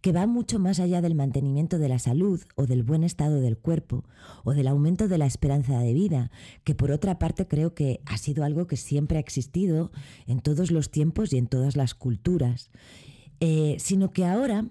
que 0.00 0.12
va 0.12 0.26
mucho 0.26 0.58
más 0.58 0.80
allá 0.80 1.02
del 1.02 1.14
mantenimiento 1.14 1.78
de 1.78 1.88
la 1.88 1.98
salud 1.98 2.40
o 2.56 2.66
del 2.66 2.82
buen 2.82 3.04
estado 3.04 3.40
del 3.40 3.58
cuerpo 3.58 4.04
o 4.44 4.54
del 4.54 4.68
aumento 4.68 5.08
de 5.08 5.18
la 5.18 5.26
esperanza 5.26 5.78
de 5.78 5.92
vida, 5.92 6.30
que 6.64 6.74
por 6.74 6.90
otra 6.90 7.18
parte 7.18 7.46
creo 7.46 7.74
que 7.74 8.00
ha 8.06 8.16
sido 8.16 8.44
algo 8.44 8.66
que 8.66 8.76
siempre 8.76 9.18
ha 9.18 9.20
existido 9.20 9.92
en 10.26 10.40
todos 10.40 10.70
los 10.70 10.90
tiempos 10.90 11.32
y 11.32 11.38
en 11.38 11.48
todas 11.48 11.76
las 11.76 11.94
culturas, 11.94 12.70
eh, 13.40 13.76
sino 13.78 14.10
que 14.10 14.24
ahora 14.24 14.70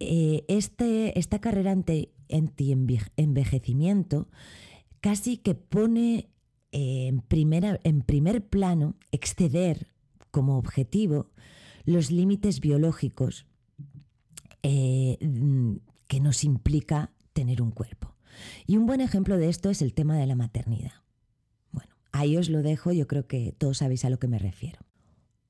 eh, 0.00 0.44
este, 0.48 1.18
esta 1.18 1.40
carrera 1.40 1.72
anti-envejecimiento 1.72 4.28
casi 5.00 5.36
que 5.36 5.54
pone 5.54 6.30
eh, 6.72 7.08
en, 7.08 7.20
primera, 7.20 7.80
en 7.84 8.00
primer 8.00 8.48
plano 8.48 8.94
exceder 9.10 9.88
como 10.30 10.56
objetivo 10.56 11.30
los 11.84 12.10
límites 12.10 12.60
biológicos 12.60 13.46
eh, 14.62 15.18
mm, 15.20 15.76
que 16.06 16.20
nos 16.20 16.44
implica 16.44 17.12
tener 17.32 17.62
un 17.62 17.70
cuerpo. 17.70 18.14
Y 18.66 18.76
un 18.76 18.86
buen 18.86 19.00
ejemplo 19.00 19.36
de 19.36 19.48
esto 19.48 19.70
es 19.70 19.82
el 19.82 19.94
tema 19.94 20.16
de 20.16 20.26
la 20.26 20.34
maternidad. 20.34 20.92
Bueno, 21.70 21.94
ahí 22.12 22.36
os 22.36 22.48
lo 22.48 22.62
dejo, 22.62 22.92
yo 22.92 23.06
creo 23.06 23.26
que 23.26 23.54
todos 23.56 23.78
sabéis 23.78 24.04
a 24.04 24.10
lo 24.10 24.18
que 24.18 24.28
me 24.28 24.38
refiero. 24.38 24.80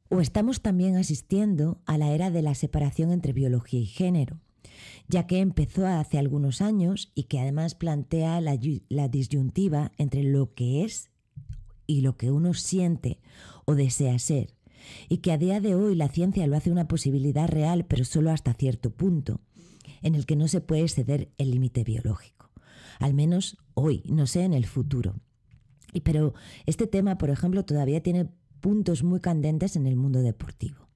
O 0.08 0.20
estamos 0.20 0.60
también 0.60 0.96
asistiendo 0.96 1.80
a 1.86 1.96
la 1.96 2.12
era 2.12 2.30
de 2.30 2.42
la 2.42 2.54
separación 2.54 3.12
entre 3.12 3.32
biología 3.32 3.80
y 3.80 3.86
género, 3.86 4.40
ya 5.08 5.26
que 5.26 5.38
empezó 5.38 5.86
hace 5.86 6.18
algunos 6.18 6.60
años 6.60 7.12
y 7.14 7.24
que 7.24 7.40
además 7.40 7.74
plantea 7.74 8.40
la, 8.40 8.58
la 8.88 9.08
disyuntiva 9.08 9.92
entre 9.96 10.22
lo 10.22 10.54
que 10.54 10.84
es 10.84 11.10
y 11.86 12.02
lo 12.02 12.16
que 12.16 12.30
uno 12.30 12.54
siente 12.54 13.20
o 13.64 13.74
desea 13.74 14.18
ser, 14.18 14.54
y 15.08 15.18
que 15.18 15.32
a 15.32 15.38
día 15.38 15.60
de 15.60 15.74
hoy 15.74 15.94
la 15.94 16.08
ciencia 16.08 16.46
lo 16.46 16.56
hace 16.56 16.70
una 16.70 16.88
posibilidad 16.88 17.48
real, 17.48 17.84
pero 17.86 18.04
solo 18.04 18.30
hasta 18.30 18.54
cierto 18.54 18.90
punto, 18.90 19.40
en 20.02 20.14
el 20.14 20.26
que 20.26 20.36
no 20.36 20.48
se 20.48 20.60
puede 20.60 20.82
exceder 20.82 21.30
el 21.38 21.50
límite 21.50 21.84
biológico. 21.84 22.50
Al 22.98 23.14
menos 23.14 23.58
hoy, 23.74 24.02
no 24.06 24.26
sé 24.26 24.42
en 24.42 24.52
el 24.52 24.66
futuro. 24.66 25.16
Y 25.92 26.00
pero 26.00 26.34
este 26.66 26.86
tema, 26.86 27.18
por 27.18 27.30
ejemplo, 27.30 27.64
todavía 27.64 28.02
tiene 28.02 28.28
puntos 28.60 29.02
muy 29.02 29.20
candentes 29.20 29.76
en 29.76 29.86
el 29.86 29.96
mundo 29.96 30.20
deportivo. 30.20 30.88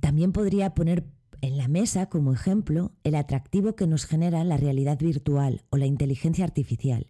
También 0.00 0.32
podría 0.32 0.74
poner 0.74 1.04
en 1.40 1.56
la 1.56 1.68
mesa 1.68 2.06
como 2.06 2.32
ejemplo 2.32 2.92
el 3.04 3.14
atractivo 3.14 3.74
que 3.74 3.86
nos 3.86 4.06
genera 4.06 4.44
la 4.44 4.56
realidad 4.56 4.98
virtual 4.98 5.64
o 5.70 5.76
la 5.76 5.86
inteligencia 5.86 6.44
artificial 6.44 7.08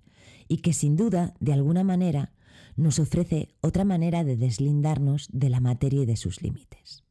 y 0.48 0.58
que 0.58 0.72
sin 0.72 0.96
duda, 0.96 1.34
de 1.40 1.52
alguna 1.52 1.84
manera, 1.84 2.32
nos 2.76 2.98
ofrece 2.98 3.54
otra 3.60 3.84
manera 3.84 4.24
de 4.24 4.36
deslindarnos 4.36 5.28
de 5.32 5.50
la 5.50 5.60
materia 5.60 6.02
y 6.02 6.06
de 6.06 6.16
sus 6.16 6.42
límites. 6.42 7.04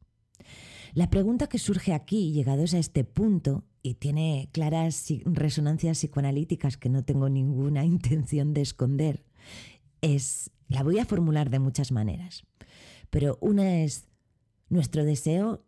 La 0.94 1.08
pregunta 1.08 1.48
que 1.48 1.58
surge 1.58 1.94
aquí, 1.94 2.32
llegados 2.32 2.74
a 2.74 2.78
este 2.78 3.04
punto, 3.04 3.64
y 3.82 3.94
tiene 3.94 4.48
claras 4.52 5.06
resonancias 5.24 5.98
psicoanalíticas 5.98 6.76
que 6.76 6.88
no 6.88 7.04
tengo 7.04 7.28
ninguna 7.28 7.84
intención 7.86 8.52
de 8.54 8.60
esconder, 8.60 9.24
es, 10.00 10.50
la 10.68 10.82
voy 10.82 10.98
a 10.98 11.04
formular 11.04 11.50
de 11.50 11.58
muchas 11.58 11.92
maneras, 11.92 12.44
pero 13.10 13.38
una 13.40 13.82
es, 13.82 14.08
¿nuestro 14.68 15.04
deseo 15.04 15.64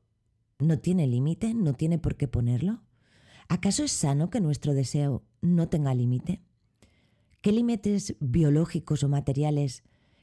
no 0.59 0.79
tiene 0.79 1.07
límite? 1.07 1.55
¿No 1.55 1.75
tiene 1.75 1.99
por 1.99 2.17
qué 2.17 2.29
ponerlo? 2.29 2.83
¿Acaso 3.49 3.85
es 3.85 3.93
sano 3.93 4.31
que 4.31 4.41
nuestro 4.41 4.75
deseo 4.75 5.25
no 5.43 5.69
tenga 5.69 5.95
límite? 5.95 6.43
¿Qué 7.45 7.53
límites 7.53 8.17
biológicos 8.21 9.03
o 9.03 9.09
materiales 9.11 9.83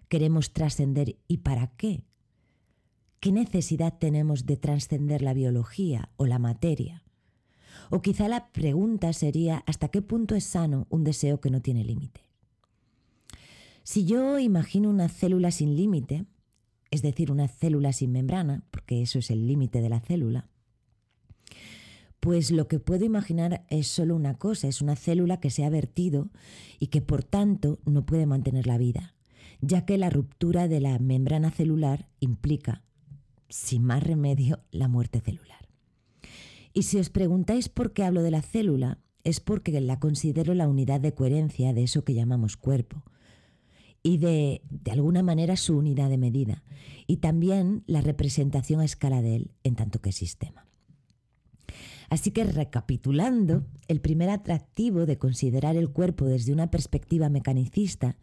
queremos 0.09 0.53
trascender 0.53 1.17
y 1.27 1.37
para 1.37 1.67
qué? 1.67 2.03
¿Qué 3.19 3.31
necesidad 3.31 3.99
tenemos 3.99 4.47
de 4.47 4.57
trascender 4.57 5.21
la 5.21 5.35
biología 5.35 6.09
o 6.17 6.25
la 6.25 6.39
materia? 6.39 7.03
O 7.91 8.01
quizá 8.01 8.27
la 8.27 8.51
pregunta 8.51 9.13
sería 9.13 9.63
¿hasta 9.67 9.89
qué 9.89 10.01
punto 10.01 10.33
es 10.33 10.45
sano 10.45 10.87
un 10.89 11.03
deseo 11.03 11.39
que 11.39 11.51
no 11.51 11.61
tiene 11.61 11.83
límite? 11.83 12.21
Si 13.83 14.05
yo 14.05 14.39
imagino 14.39 14.89
una 14.89 15.07
célula 15.07 15.51
sin 15.51 15.75
límite, 15.75 16.25
es 16.89 17.03
decir, 17.03 17.31
una 17.31 17.47
célula 17.47 17.93
sin 17.93 18.13
membrana, 18.13 18.63
porque 18.71 19.03
eso 19.03 19.19
es 19.19 19.29
el 19.29 19.45
límite 19.45 19.81
de 19.81 19.89
la 19.89 19.99
célula, 19.99 20.49
pues 22.21 22.51
lo 22.51 22.67
que 22.67 22.79
puedo 22.79 23.03
imaginar 23.03 23.65
es 23.67 23.87
solo 23.87 24.15
una 24.15 24.35
cosa, 24.35 24.67
es 24.67 24.81
una 24.81 24.95
célula 24.95 25.39
que 25.39 25.49
se 25.49 25.65
ha 25.65 25.69
vertido 25.69 26.29
y 26.79 26.87
que 26.87 27.01
por 27.01 27.23
tanto 27.23 27.79
no 27.83 28.05
puede 28.05 28.27
mantener 28.27 28.67
la 28.67 28.77
vida, 28.77 29.15
ya 29.59 29.85
que 29.85 29.97
la 29.97 30.11
ruptura 30.11 30.67
de 30.67 30.79
la 30.79 30.99
membrana 30.99 31.49
celular 31.49 32.07
implica, 32.19 32.83
sin 33.49 33.83
más 33.83 34.03
remedio, 34.03 34.61
la 34.71 34.87
muerte 34.87 35.19
celular. 35.19 35.67
Y 36.73 36.83
si 36.83 36.99
os 36.99 37.09
preguntáis 37.09 37.69
por 37.69 37.91
qué 37.91 38.03
hablo 38.03 38.21
de 38.21 38.31
la 38.31 38.43
célula, 38.43 38.99
es 39.23 39.39
porque 39.39 39.81
la 39.81 39.99
considero 39.99 40.53
la 40.53 40.67
unidad 40.67 41.01
de 41.01 41.15
coherencia 41.15 41.73
de 41.73 41.83
eso 41.83 42.03
que 42.03 42.13
llamamos 42.13 42.55
cuerpo 42.55 43.03
y 44.03 44.19
de, 44.19 44.61
de 44.69 44.91
alguna 44.91 45.23
manera, 45.23 45.55
su 45.55 45.75
unidad 45.75 46.09
de 46.09 46.17
medida, 46.17 46.63
y 47.07 47.17
también 47.17 47.83
la 47.87 48.01
representación 48.01 48.79
a 48.79 48.85
escala 48.85 49.23
de 49.23 49.35
él 49.37 49.51
en 49.63 49.75
tanto 49.75 50.01
que 50.01 50.11
sistema. 50.11 50.70
Así 52.11 52.31
que 52.31 52.43
recapitulando, 52.43 53.65
el 53.87 54.01
primer 54.01 54.29
atractivo 54.29 55.05
de 55.05 55.17
considerar 55.17 55.77
el 55.77 55.91
cuerpo 55.91 56.25
desde 56.25 56.51
una 56.51 56.69
perspectiva 56.69 57.29
mecanicista 57.29 58.17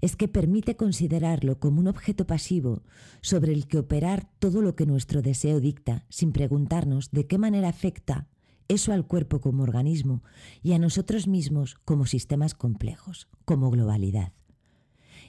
es 0.00 0.16
que 0.16 0.26
permite 0.26 0.74
considerarlo 0.74 1.60
como 1.60 1.78
un 1.78 1.86
objeto 1.86 2.26
pasivo 2.26 2.82
sobre 3.20 3.52
el 3.52 3.68
que 3.68 3.78
operar 3.78 4.28
todo 4.40 4.60
lo 4.60 4.74
que 4.74 4.86
nuestro 4.86 5.22
deseo 5.22 5.60
dicta, 5.60 6.04
sin 6.08 6.32
preguntarnos 6.32 7.12
de 7.12 7.28
qué 7.28 7.38
manera 7.38 7.68
afecta 7.68 8.26
eso 8.66 8.92
al 8.92 9.06
cuerpo 9.06 9.40
como 9.40 9.62
organismo 9.62 10.24
y 10.60 10.72
a 10.72 10.80
nosotros 10.80 11.28
mismos 11.28 11.76
como 11.84 12.06
sistemas 12.06 12.54
complejos, 12.54 13.28
como 13.44 13.70
globalidad. 13.70 14.32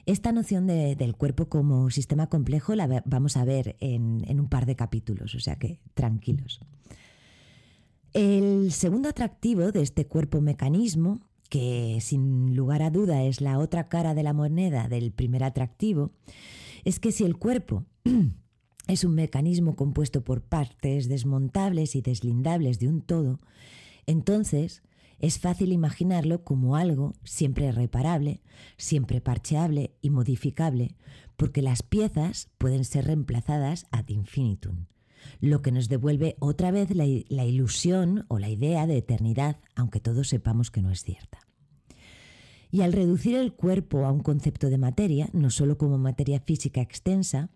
Esta 0.04 0.32
noción 0.32 0.66
del 0.66 1.14
cuerpo 1.14 1.48
como 1.48 1.90
sistema 1.90 2.26
complejo 2.26 2.74
la 2.74 3.04
vamos 3.04 3.36
a 3.36 3.44
ver 3.44 3.76
en 3.78 4.40
un 4.40 4.48
par 4.48 4.66
de 4.66 4.74
capítulos, 4.74 5.36
o 5.36 5.38
sea 5.38 5.60
que 5.60 5.78
tranquilos. 5.94 6.60
El 8.12 8.72
segundo 8.72 9.08
atractivo 9.08 9.70
de 9.70 9.82
este 9.82 10.04
cuerpo 10.04 10.40
mecanismo, 10.40 11.20
que 11.48 11.98
sin 12.00 12.56
lugar 12.56 12.82
a 12.82 12.90
duda 12.90 13.22
es 13.22 13.40
la 13.40 13.58
otra 13.60 13.88
cara 13.88 14.14
de 14.14 14.24
la 14.24 14.32
moneda 14.32 14.88
del 14.88 15.12
primer 15.12 15.44
atractivo, 15.44 16.10
es 16.84 16.98
que 16.98 17.12
si 17.12 17.22
el 17.22 17.36
cuerpo 17.36 17.86
es 18.88 19.04
un 19.04 19.14
mecanismo 19.14 19.76
compuesto 19.76 20.24
por 20.24 20.42
partes 20.42 21.08
desmontables 21.08 21.94
y 21.94 22.02
deslindables 22.02 22.80
de 22.80 22.88
un 22.88 23.00
todo, 23.00 23.38
entonces 24.06 24.82
es 25.20 25.38
fácil 25.38 25.70
imaginarlo 25.70 26.42
como 26.42 26.74
algo 26.74 27.12
siempre 27.22 27.70
reparable, 27.70 28.42
siempre 28.76 29.20
parcheable 29.20 29.94
y 30.02 30.10
modificable, 30.10 30.96
porque 31.36 31.62
las 31.62 31.84
piezas 31.84 32.48
pueden 32.58 32.84
ser 32.84 33.04
reemplazadas 33.04 33.86
ad 33.92 34.08
infinitum 34.08 34.86
lo 35.40 35.62
que 35.62 35.72
nos 35.72 35.88
devuelve 35.88 36.36
otra 36.38 36.70
vez 36.70 36.94
la, 36.94 37.06
ilusión 37.06 38.24
o 38.28 38.38
la 38.38 38.48
idea 38.48 38.86
de 38.86 38.98
eternidad, 38.98 39.56
aunque 39.74 40.00
todos 40.00 40.28
sepamos 40.28 40.70
que 40.70 40.82
no 40.82 40.90
es 40.90 41.02
cierta. 41.02 41.38
Y 42.70 42.82
al 42.82 42.92
reducir 42.92 43.34
el 43.36 43.52
cuerpo 43.52 44.06
a 44.06 44.12
un 44.12 44.20
concepto 44.20 44.70
de 44.70 44.78
materia, 44.78 45.28
no 45.32 45.50
solo 45.50 45.76
como 45.76 45.98
materia 45.98 46.40
física 46.40 46.80
extensa, 46.80 47.50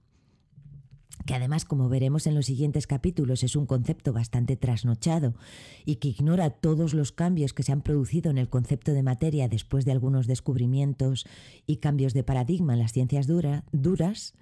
que 1.26 1.34
además, 1.34 1.64
como 1.64 1.88
veremos 1.88 2.26
en 2.26 2.34
los 2.34 2.46
siguientes 2.46 2.86
capítulos, 2.86 3.44
es 3.44 3.56
un 3.56 3.66
concepto 3.66 4.12
bastante 4.12 4.56
trasnochado 4.56 5.34
y 5.84 5.96
que 5.96 6.08
ignora 6.08 6.50
todos 6.50 6.92
los 6.92 7.12
cambios 7.12 7.54
que 7.54 7.62
se 7.62 7.72
han 7.72 7.82
producido 7.82 8.30
en 8.30 8.38
el 8.38 8.48
concepto 8.48 8.92
de 8.92 9.02
materia 9.02 9.48
después 9.48 9.84
de 9.84 9.92
algunos 9.92 10.26
descubrimientos 10.26 11.26
y 11.66 11.76
cambios 11.76 12.12
de 12.12 12.24
paradigma 12.24 12.74
en 12.74 12.80
las 12.80 12.92
ciencias 12.92 13.26
duras, 13.26 14.34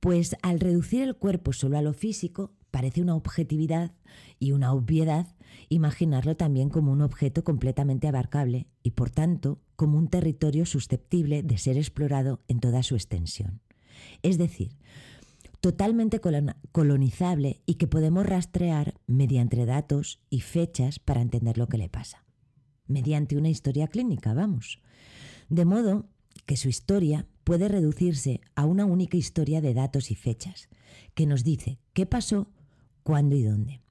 pues 0.00 0.36
al 0.42 0.60
reducir 0.60 1.02
el 1.02 1.16
cuerpo 1.16 1.52
solo 1.52 1.78
a 1.78 1.82
lo 1.82 1.92
físico, 1.92 2.52
parece 2.70 3.02
una 3.02 3.14
objetividad 3.14 3.92
y 4.38 4.52
una 4.52 4.72
obviedad 4.72 5.34
imaginarlo 5.68 6.36
también 6.36 6.68
como 6.68 6.92
un 6.92 7.02
objeto 7.02 7.44
completamente 7.44 8.08
abarcable 8.08 8.66
y 8.82 8.92
por 8.92 9.10
tanto 9.10 9.60
como 9.76 9.98
un 9.98 10.08
territorio 10.08 10.66
susceptible 10.66 11.42
de 11.42 11.58
ser 11.58 11.76
explorado 11.76 12.42
en 12.48 12.60
toda 12.60 12.82
su 12.82 12.94
extensión. 12.94 13.60
Es 14.22 14.38
decir, 14.38 14.76
totalmente 15.60 16.20
colonizable 16.72 17.62
y 17.66 17.74
que 17.74 17.86
podemos 17.86 18.26
rastrear 18.26 18.94
mediante 19.06 19.64
datos 19.66 20.20
y 20.30 20.40
fechas 20.40 20.98
para 20.98 21.22
entender 21.22 21.58
lo 21.58 21.68
que 21.68 21.78
le 21.78 21.88
pasa. 21.88 22.24
Mediante 22.86 23.36
una 23.36 23.48
historia 23.48 23.88
clínica, 23.88 24.32
vamos. 24.32 24.80
De 25.48 25.64
modo 25.64 26.08
que 26.44 26.56
su 26.56 26.68
historia 26.68 27.26
puede 27.46 27.68
reducirse 27.68 28.40
a 28.56 28.64
una 28.64 28.86
única 28.86 29.16
historia 29.16 29.60
de 29.60 29.72
datos 29.72 30.10
y 30.10 30.16
fechas, 30.16 30.68
que 31.14 31.26
nos 31.26 31.44
dice 31.44 31.78
qué 31.92 32.04
pasó, 32.04 32.50
cuándo 33.04 33.36
y 33.36 33.44
dónde. 33.44 33.82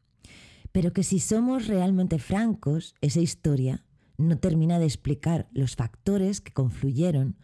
Pero 0.74 0.92
que 0.92 1.04
si 1.04 1.20
somos 1.20 1.68
realmente 1.68 2.20
francos, 2.20 2.96
esa 3.00 3.22
historia 3.22 3.86
no 4.18 4.38
termina 4.40 4.78
de 4.78 4.88
explicar 4.88 5.48
los 5.54 5.78
factores 5.78 6.42
que 6.42 6.52
confluyeron 6.52 7.38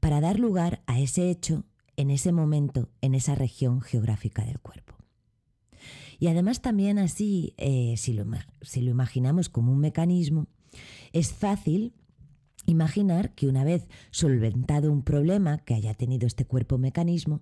para 0.00 0.22
dar 0.22 0.38
lugar 0.38 0.82
a 0.86 1.00
ese 1.00 1.28
hecho 1.28 1.66
en 1.98 2.10
ese 2.10 2.32
momento, 2.32 2.88
en 3.02 3.14
esa 3.14 3.34
región 3.34 3.82
geográfica 3.82 4.46
del 4.46 4.60
cuerpo. 4.60 4.94
Y 6.18 6.28
además 6.28 6.62
también 6.62 6.98
así, 6.98 7.52
eh, 7.58 7.92
si, 7.98 8.14
lo, 8.14 8.24
si 8.62 8.80
lo 8.80 8.90
imaginamos 8.90 9.50
como 9.50 9.70
un 9.70 9.80
mecanismo, 9.80 10.46
es 11.12 11.34
fácil 11.34 11.92
Imaginar 12.68 13.34
que 13.34 13.48
una 13.48 13.64
vez 13.64 13.88
solventado 14.10 14.92
un 14.92 15.02
problema 15.02 15.56
que 15.56 15.72
haya 15.72 15.94
tenido 15.94 16.26
este 16.26 16.44
cuerpo 16.44 16.76
mecanismo, 16.76 17.40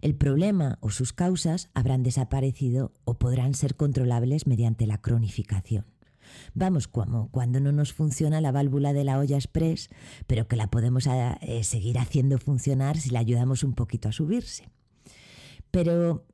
el 0.00 0.14
problema 0.14 0.78
o 0.80 0.90
sus 0.90 1.12
causas 1.12 1.70
habrán 1.74 2.04
desaparecido 2.04 2.92
o 3.04 3.18
podrán 3.18 3.54
ser 3.54 3.74
controlables 3.74 4.46
mediante 4.46 4.86
la 4.86 4.98
cronificación. 4.98 5.86
Vamos, 6.54 6.86
como 6.86 7.32
cuando 7.32 7.58
no 7.58 7.72
nos 7.72 7.92
funciona 7.92 8.40
la 8.40 8.52
válvula 8.52 8.92
de 8.92 9.02
la 9.02 9.18
olla 9.18 9.34
express, 9.34 9.88
pero 10.28 10.46
que 10.46 10.54
la 10.54 10.70
podemos 10.70 11.08
eh, 11.08 11.64
seguir 11.64 11.98
haciendo 11.98 12.38
funcionar 12.38 12.96
si 12.96 13.10
la 13.10 13.18
ayudamos 13.18 13.64
un 13.64 13.74
poquito 13.74 14.08
a 14.08 14.12
subirse. 14.12 14.68
Pero, 15.72 16.24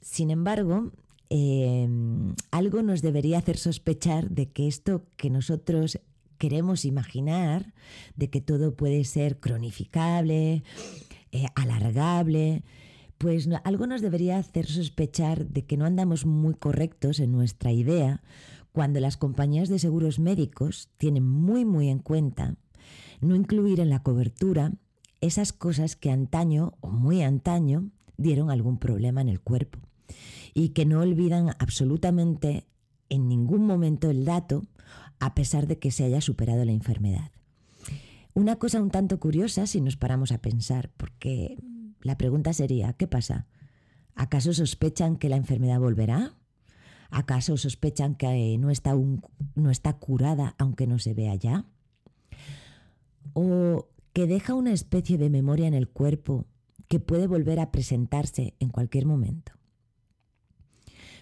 sin 0.00 0.30
embargo, 0.30 0.92
em, 1.28 2.34
algo 2.50 2.80
nos 2.80 3.02
debería 3.02 3.36
hacer 3.36 3.58
sospechar 3.58 4.30
de 4.30 4.50
que 4.50 4.66
esto 4.66 5.04
que 5.18 5.28
nosotros 5.28 6.00
queremos 6.38 6.84
imaginar, 6.84 7.74
de 8.16 8.30
que 8.30 8.40
todo 8.40 8.74
puede 8.74 9.04
ser 9.04 9.40
cronificable, 9.40 10.62
eh, 11.32 11.46
alargable, 11.54 12.62
pues 13.18 13.48
algo 13.64 13.86
nos 13.86 14.02
debería 14.02 14.38
hacer 14.38 14.66
sospechar 14.66 15.46
de 15.46 15.64
que 15.64 15.76
no 15.76 15.84
andamos 15.84 16.26
muy 16.26 16.54
correctos 16.54 17.20
en 17.20 17.32
nuestra 17.32 17.72
idea 17.72 18.22
cuando 18.72 19.00
las 19.00 19.16
compañías 19.16 19.68
de 19.68 19.78
seguros 19.78 20.18
médicos 20.18 20.90
tienen 20.98 21.26
muy 21.26 21.64
muy 21.64 21.88
en 21.88 21.98
cuenta 21.98 22.56
no 23.20 23.34
incluir 23.34 23.80
en 23.80 23.88
la 23.88 24.02
cobertura 24.02 24.72
esas 25.20 25.52
cosas 25.52 25.96
que 25.96 26.10
antaño 26.10 26.74
o 26.80 26.90
muy 26.90 27.22
antaño 27.22 27.90
dieron 28.18 28.50
algún 28.50 28.78
problema 28.78 29.22
en 29.22 29.28
el 29.28 29.40
cuerpo 29.40 29.78
y 30.52 30.70
que 30.70 30.84
no 30.84 31.00
olvidan 31.00 31.50
absolutamente 31.58 32.66
en 33.08 33.28
ningún 33.28 33.66
momento 33.66 34.10
el 34.10 34.24
dato 34.24 34.62
a 35.20 35.34
pesar 35.34 35.66
de 35.66 35.78
que 35.78 35.90
se 35.90 36.04
haya 36.04 36.20
superado 36.20 36.64
la 36.64 36.72
enfermedad. 36.72 37.30
Una 38.34 38.56
cosa 38.56 38.82
un 38.82 38.90
tanto 38.90 39.18
curiosa 39.18 39.66
si 39.66 39.80
nos 39.80 39.96
paramos 39.96 40.30
a 40.30 40.42
pensar, 40.42 40.90
porque 40.96 41.56
la 42.02 42.18
pregunta 42.18 42.52
sería, 42.52 42.92
¿qué 42.92 43.06
pasa? 43.06 43.46
¿Acaso 44.14 44.52
sospechan 44.52 45.16
que 45.16 45.28
la 45.28 45.36
enfermedad 45.36 45.80
volverá? 45.80 46.34
¿Acaso 47.10 47.56
sospechan 47.56 48.14
que 48.14 48.56
no 48.58 48.70
está, 48.70 48.94
no 49.54 49.70
está 49.70 49.94
curada 49.94 50.54
aunque 50.58 50.86
no 50.86 50.98
se 50.98 51.14
vea 51.14 51.34
ya? 51.34 51.64
¿O 53.32 53.88
que 54.12 54.26
deja 54.26 54.54
una 54.54 54.72
especie 54.72 55.18
de 55.18 55.30
memoria 55.30 55.66
en 55.66 55.74
el 55.74 55.88
cuerpo 55.88 56.46
que 56.88 57.00
puede 57.00 57.26
volver 57.26 57.60
a 57.60 57.70
presentarse 57.70 58.54
en 58.60 58.70
cualquier 58.70 59.06
momento? 59.06 59.52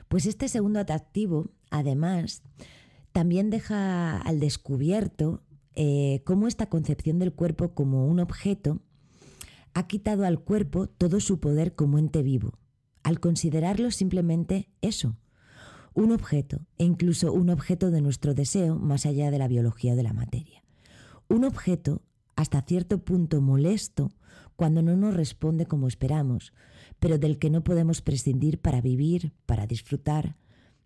Pues 0.09 0.27
este 0.27 0.49
segundo 0.49 0.81
atractivo, 0.81 1.51
además, 1.71 2.43
también 3.15 3.49
deja 3.49 4.19
al 4.19 4.41
descubierto 4.41 5.45
eh, 5.77 6.23
cómo 6.25 6.49
esta 6.49 6.69
concepción 6.69 7.21
del 7.21 7.33
cuerpo 7.33 7.73
como 7.73 8.09
un 8.09 8.19
objeto 8.19 8.81
ha 9.73 9.87
quitado 9.87 10.27
al 10.27 10.41
cuerpo 10.41 10.89
todo 10.89 11.21
su 11.21 11.39
poder 11.39 11.77
como 11.77 12.01
ente 12.01 12.25
vivo, 12.25 12.59
al 13.05 13.21
considerarlo 13.21 13.93
simplemente 13.93 14.69
eso, 14.83 15.17
un 15.95 16.11
objeto, 16.11 16.67
e 16.77 16.83
incluso 16.83 17.33
un 17.33 17.51
objeto 17.51 17.93
de 17.93 18.01
nuestro 18.01 18.35
deseo 18.35 18.81
más 18.81 19.07
allá 19.07 19.31
de 19.31 19.39
la 19.39 19.47
biología 19.47 19.95
de 19.95 20.03
la 20.03 20.13
materia. 20.13 20.65
Un 21.29 21.45
objeto 21.45 22.03
hasta 22.35 22.63
cierto 22.63 23.05
punto 23.05 23.41
molesto 23.41 24.11
cuando 24.57 24.83
no 24.83 24.97
nos 24.97 25.15
responde 25.15 25.67
como 25.67 25.87
esperamos, 25.87 26.53
pero 26.99 27.19
del 27.19 27.39
que 27.39 27.51
no 27.51 27.63
podemos 27.63 28.03
prescindir 28.03 28.61
para 28.61 28.81
vivir, 28.81 29.33
para 29.47 29.69
disfrutar, 29.69 30.37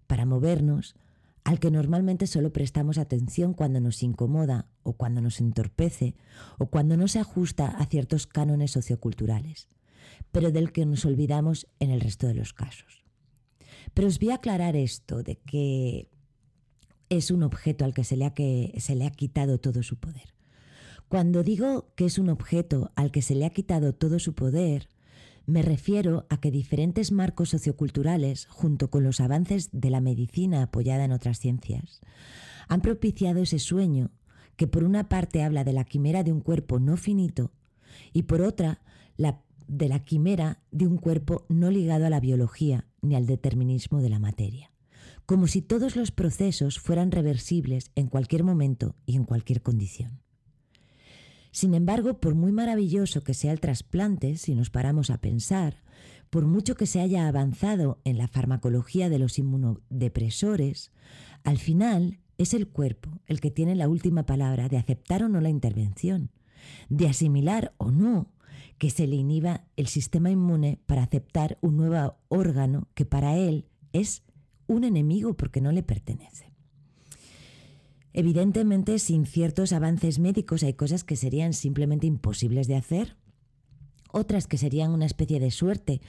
para 0.06 0.26
movernos, 0.26 0.94
al 1.44 1.58
que 1.60 1.70
normalmente 1.70 2.26
solo 2.26 2.52
prestamos 2.52 2.98
atención 2.98 3.54
cuando 3.54 3.80
nos 3.80 4.02
incomoda 4.02 4.68
o 4.82 4.94
cuando 4.94 5.20
nos 5.20 5.40
entorpece 5.40 6.14
o 6.58 6.66
cuando 6.66 6.96
no 6.96 7.08
se 7.08 7.18
ajusta 7.18 7.66
a 7.66 7.86
ciertos 7.86 8.26
cánones 8.26 8.70
socioculturales, 8.72 9.68
pero 10.32 10.50
del 10.50 10.72
que 10.72 10.86
nos 10.86 11.04
olvidamos 11.04 11.66
en 11.80 11.90
el 11.90 12.00
resto 12.00 12.26
de 12.26 12.34
los 12.34 12.52
casos. 12.52 13.04
Pero 13.94 14.08
os 14.08 14.18
voy 14.18 14.30
a 14.30 14.36
aclarar 14.36 14.76
esto 14.76 15.22
de 15.22 15.36
que 15.36 16.10
es 17.08 17.30
un 17.30 17.42
objeto 17.42 17.84
al 17.84 17.94
que 17.94 18.04
se 18.04 18.16
le 18.16 18.24
ha, 18.26 18.34
que, 18.34 18.74
se 18.78 18.94
le 18.94 19.06
ha 19.06 19.10
quitado 19.10 19.58
todo 19.58 19.82
su 19.82 19.96
poder. 19.96 20.34
Cuando 21.08 21.42
digo 21.42 21.92
que 21.94 22.04
es 22.04 22.18
un 22.18 22.28
objeto 22.28 22.92
al 22.94 23.10
que 23.10 23.22
se 23.22 23.34
le 23.34 23.46
ha 23.46 23.50
quitado 23.50 23.94
todo 23.94 24.18
su 24.18 24.34
poder, 24.34 24.88
me 25.48 25.62
refiero 25.62 26.26
a 26.28 26.40
que 26.42 26.50
diferentes 26.50 27.10
marcos 27.10 27.48
socioculturales, 27.48 28.44
junto 28.50 28.90
con 28.90 29.02
los 29.02 29.18
avances 29.18 29.70
de 29.72 29.88
la 29.88 30.02
medicina 30.02 30.62
apoyada 30.62 31.06
en 31.06 31.12
otras 31.12 31.38
ciencias, 31.38 32.02
han 32.68 32.82
propiciado 32.82 33.40
ese 33.40 33.58
sueño 33.58 34.10
que 34.56 34.66
por 34.66 34.84
una 34.84 35.08
parte 35.08 35.42
habla 35.42 35.64
de 35.64 35.72
la 35.72 35.84
quimera 35.84 36.22
de 36.22 36.32
un 36.32 36.42
cuerpo 36.42 36.78
no 36.80 36.98
finito 36.98 37.50
y 38.12 38.24
por 38.24 38.42
otra 38.42 38.82
de 39.16 39.88
la 39.88 40.04
quimera 40.04 40.60
de 40.70 40.86
un 40.86 40.98
cuerpo 40.98 41.46
no 41.48 41.70
ligado 41.70 42.04
a 42.04 42.10
la 42.10 42.20
biología 42.20 42.86
ni 43.00 43.16
al 43.16 43.24
determinismo 43.24 44.02
de 44.02 44.10
la 44.10 44.18
materia, 44.18 44.70
como 45.24 45.46
si 45.46 45.62
todos 45.62 45.96
los 45.96 46.10
procesos 46.10 46.78
fueran 46.78 47.10
reversibles 47.10 47.90
en 47.94 48.08
cualquier 48.08 48.44
momento 48.44 48.96
y 49.06 49.16
en 49.16 49.24
cualquier 49.24 49.62
condición. 49.62 50.20
Sin 51.58 51.74
embargo, 51.74 52.20
por 52.20 52.36
muy 52.36 52.52
maravilloso 52.52 53.24
que 53.24 53.34
sea 53.34 53.50
el 53.50 53.58
trasplante, 53.58 54.36
si 54.36 54.54
nos 54.54 54.70
paramos 54.70 55.10
a 55.10 55.20
pensar, 55.20 55.82
por 56.30 56.46
mucho 56.46 56.76
que 56.76 56.86
se 56.86 57.00
haya 57.00 57.26
avanzado 57.26 58.00
en 58.04 58.16
la 58.16 58.28
farmacología 58.28 59.08
de 59.08 59.18
los 59.18 59.40
inmunodepresores, 59.40 60.92
al 61.42 61.58
final 61.58 62.20
es 62.36 62.54
el 62.54 62.68
cuerpo 62.68 63.10
el 63.26 63.40
que 63.40 63.50
tiene 63.50 63.74
la 63.74 63.88
última 63.88 64.24
palabra 64.24 64.68
de 64.68 64.76
aceptar 64.76 65.24
o 65.24 65.28
no 65.28 65.40
la 65.40 65.48
intervención, 65.48 66.30
de 66.90 67.08
asimilar 67.08 67.74
o 67.76 67.90
no 67.90 68.30
que 68.78 68.90
se 68.90 69.08
le 69.08 69.16
inhiba 69.16 69.64
el 69.76 69.88
sistema 69.88 70.30
inmune 70.30 70.78
para 70.86 71.02
aceptar 71.02 71.58
un 71.60 71.76
nuevo 71.76 72.18
órgano 72.28 72.86
que 72.94 73.04
para 73.04 73.36
él 73.36 73.66
es 73.92 74.22
un 74.68 74.84
enemigo 74.84 75.34
porque 75.34 75.60
no 75.60 75.72
le 75.72 75.82
pertenece. 75.82 76.47
Evidentemente, 78.12 78.98
sin 78.98 79.26
ciertos 79.26 79.72
avances 79.72 80.18
médicos 80.18 80.62
hay 80.62 80.74
cosas 80.74 81.04
que 81.04 81.16
serían 81.16 81.52
simplemente 81.52 82.06
imposibles 82.06 82.66
de 82.66 82.76
hacer, 82.76 83.16
otras 84.12 84.46
que 84.46 84.58
serían 84.58 84.90
una 84.90 85.06
especie 85.06 85.40
de 85.40 85.50
suerte, 85.50 86.00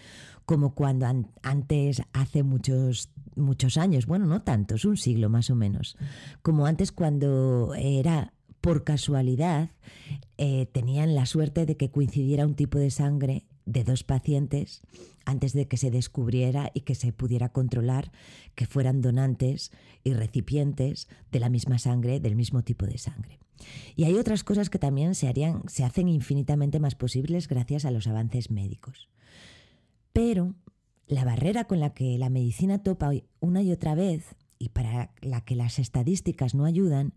como 0.45 0.73
cuando 0.73 1.05
antes, 1.43 2.01
hace 2.13 2.43
muchos, 2.43 3.11
muchos 3.35 3.77
años, 3.77 4.05
bueno, 4.05 4.25
no 4.25 4.41
tantos, 4.41 4.85
un 4.85 4.97
siglo 4.97 5.29
más 5.29 5.49
o 5.49 5.55
menos, 5.55 5.97
como 6.41 6.65
antes 6.65 6.91
cuando 6.91 7.73
era 7.75 8.33
por 8.61 8.83
casualidad, 8.83 9.71
eh, 10.37 10.67
tenían 10.71 11.15
la 11.15 11.25
suerte 11.25 11.65
de 11.65 11.77
que 11.77 11.91
coincidiera 11.91 12.45
un 12.45 12.55
tipo 12.55 12.77
de 12.77 12.91
sangre 12.91 13.45
de 13.69 13.83
dos 13.83 14.03
pacientes 14.03 14.81
antes 15.25 15.53
de 15.53 15.67
que 15.67 15.77
se 15.77 15.91
descubriera 15.91 16.71
y 16.73 16.81
que 16.81 16.95
se 16.95 17.13
pudiera 17.13 17.49
controlar 17.49 18.11
que 18.55 18.65
fueran 18.65 19.01
donantes 19.01 19.71
y 20.03 20.13
recipientes 20.13 21.07
de 21.31 21.39
la 21.39 21.49
misma 21.49 21.77
sangre, 21.77 22.19
del 22.19 22.35
mismo 22.35 22.63
tipo 22.63 22.85
de 22.85 22.97
sangre. 22.97 23.39
Y 23.95 24.05
hay 24.05 24.15
otras 24.15 24.43
cosas 24.43 24.69
que 24.69 24.79
también 24.79 25.15
se, 25.15 25.27
harían, 25.27 25.63
se 25.67 25.83
hacen 25.83 26.07
infinitamente 26.07 26.79
más 26.79 26.95
posibles 26.95 27.47
gracias 27.47 27.85
a 27.85 27.91
los 27.91 28.07
avances 28.07 28.51
médicos. 28.51 29.09
Pero 30.13 30.55
la 31.07 31.25
barrera 31.25 31.65
con 31.65 31.79
la 31.79 31.93
que 31.93 32.17
la 32.17 32.29
medicina 32.29 32.81
topa 32.81 33.11
una 33.39 33.61
y 33.61 33.71
otra 33.71 33.95
vez 33.95 34.35
y 34.57 34.69
para 34.69 35.11
la 35.21 35.41
que 35.41 35.55
las 35.55 35.79
estadísticas 35.79 36.53
no 36.53 36.65
ayudan, 36.65 37.13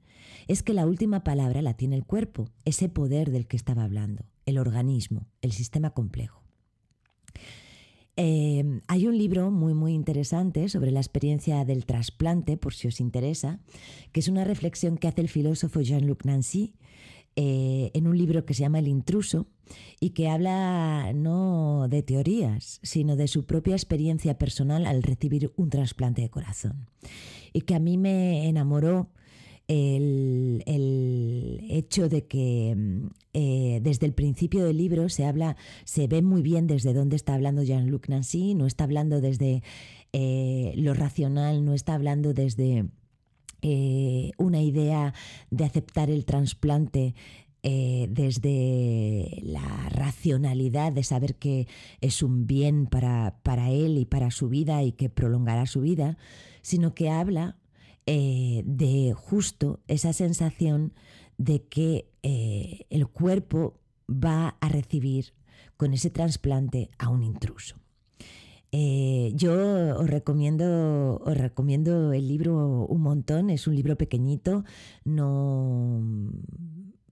es 0.47 0.63
que 0.63 0.75
la 0.75 0.87
última 0.87 1.25
palabra 1.25 1.61
la 1.61 1.75
tiene 1.75 1.97
el 1.97 2.05
cuerpo, 2.05 2.49
ese 2.65 2.89
poder 2.89 3.31
del 3.31 3.49
que 3.49 3.57
estaba 3.57 3.83
hablando, 3.83 4.25
el 4.47 4.59
organismo, 4.59 5.27
el 5.41 5.53
sistema 5.53 5.91
complejo. 5.91 6.42
Em, 8.17 8.83
hay 8.89 9.07
un 9.07 9.17
libro 9.17 9.51
muy 9.51 9.73
muy 9.73 9.95
interesante 9.95 10.69
sobre 10.69 10.91
la 10.91 11.01
experiencia 11.01 11.65
del 11.65 11.87
trasplante, 11.87 12.57
por 12.59 12.75
si 12.75 12.89
os 12.89 13.01
interesa, 13.01 13.61
que 14.13 14.21
es 14.21 14.29
una 14.29 14.45
reflexión 14.45 14.99
que 14.99 15.09
hace 15.09 15.23
el 15.23 15.29
filósofo 15.29 15.81
Jean-Luc 15.81 16.25
Nancy 16.25 16.75
eh, 17.35 17.91
en 17.95 18.07
un 18.07 18.19
libro 18.19 18.45
que 18.45 18.53
se 18.53 18.61
llama 18.61 18.81
El 18.81 18.89
intruso 18.89 19.47
y 19.99 20.11
que 20.11 20.29
habla 20.29 21.13
no 21.15 21.87
de 21.89 22.03
teorías, 22.03 22.79
sino 22.83 23.17
de 23.17 23.29
su 23.29 23.47
propia 23.47 23.75
experiencia 23.75 24.37
personal 24.37 24.85
al 24.85 25.03
recibir 25.03 25.51
un 25.57 25.71
trasplante 25.71 26.21
de 26.21 26.29
corazón. 26.29 26.89
Y 27.55 27.63
que 27.63 27.75
a 27.75 27.79
mí 27.79 27.97
me 27.97 28.49
enamoró 28.49 29.09
el, 29.73 31.61
hecho 31.71 32.09
de 32.09 32.27
que 32.27 32.75
mm, 32.77 33.07
eh, 33.33 33.81
desde 33.83 34.07
el 34.07 34.13
principio 34.13 34.65
del 34.65 34.77
libro 34.77 35.09
se 35.09 35.25
habla, 35.25 35.57
se 35.85 36.07
ve 36.07 36.23
muy 36.23 36.43
bien 36.43 36.67
desde 36.67 36.93
dónde 36.93 37.17
está 37.17 37.35
hablando 37.35 37.63
Jean-Luc 37.63 38.09
Nancy, 38.09 38.55
no 38.55 38.67
está 38.67 38.85
hablando 38.85 39.21
desde 39.21 39.63
eh, 40.13 40.75
lo 40.77 40.95
racional, 40.95 41.65
no 41.65 41.75
está 41.75 41.95
hablando 41.95 42.35
desde 42.35 42.87
eh, 43.63 44.33
una 44.37 44.61
idea 44.61 45.15
de 45.51 45.65
aceptar 45.65 46.11
el 46.11 46.25
trasplante 46.25 47.15
desde 47.65 49.39
la 49.45 49.89
racionalidad 49.91 50.93
de 50.93 51.05
saber 51.05 51.37
que 51.37 51.69
es 52.01 52.25
un 52.25 52.49
bien 52.49 52.87
para, 52.87 53.39
para, 53.45 53.71
él 53.71 53.99
y 53.99 54.05
para 54.05 54.33
su 54.33 54.49
vida 54.49 54.83
y 54.83 54.91
que 54.91 55.09
prolongará 55.09 55.67
su 55.67 55.81
vida, 55.81 56.19
sino 56.61 56.93
que 56.93 57.09
habla 57.09 57.62
eh, 58.07 58.63
de 58.65 59.13
justo 59.15 59.81
esa 59.87 60.13
sensación 60.13 60.93
de 61.39 61.63
que 61.65 62.11
eh, 62.23 62.87
el 62.91 63.07
cuerpo 63.07 63.79
va 64.09 64.57
a 64.61 64.69
recibir 64.69 65.35
con 65.77 65.93
ese 65.95 66.11
trasplante 66.11 66.91
a 66.99 67.09
un 67.09 67.23
intruso. 67.23 67.77
Eh, 68.73 69.33
yo 69.35 69.99
os 69.99 70.09
recomiendo, 70.09 71.21
os 71.25 71.37
recomiendo 71.37 72.13
el 72.13 72.27
libro 72.27 72.87
un 72.87 73.03
montón, 73.03 73.51
es 73.51 73.67
un 73.67 73.77
libro 73.77 73.97
pequeñito, 73.97 74.65
no, 75.05 76.01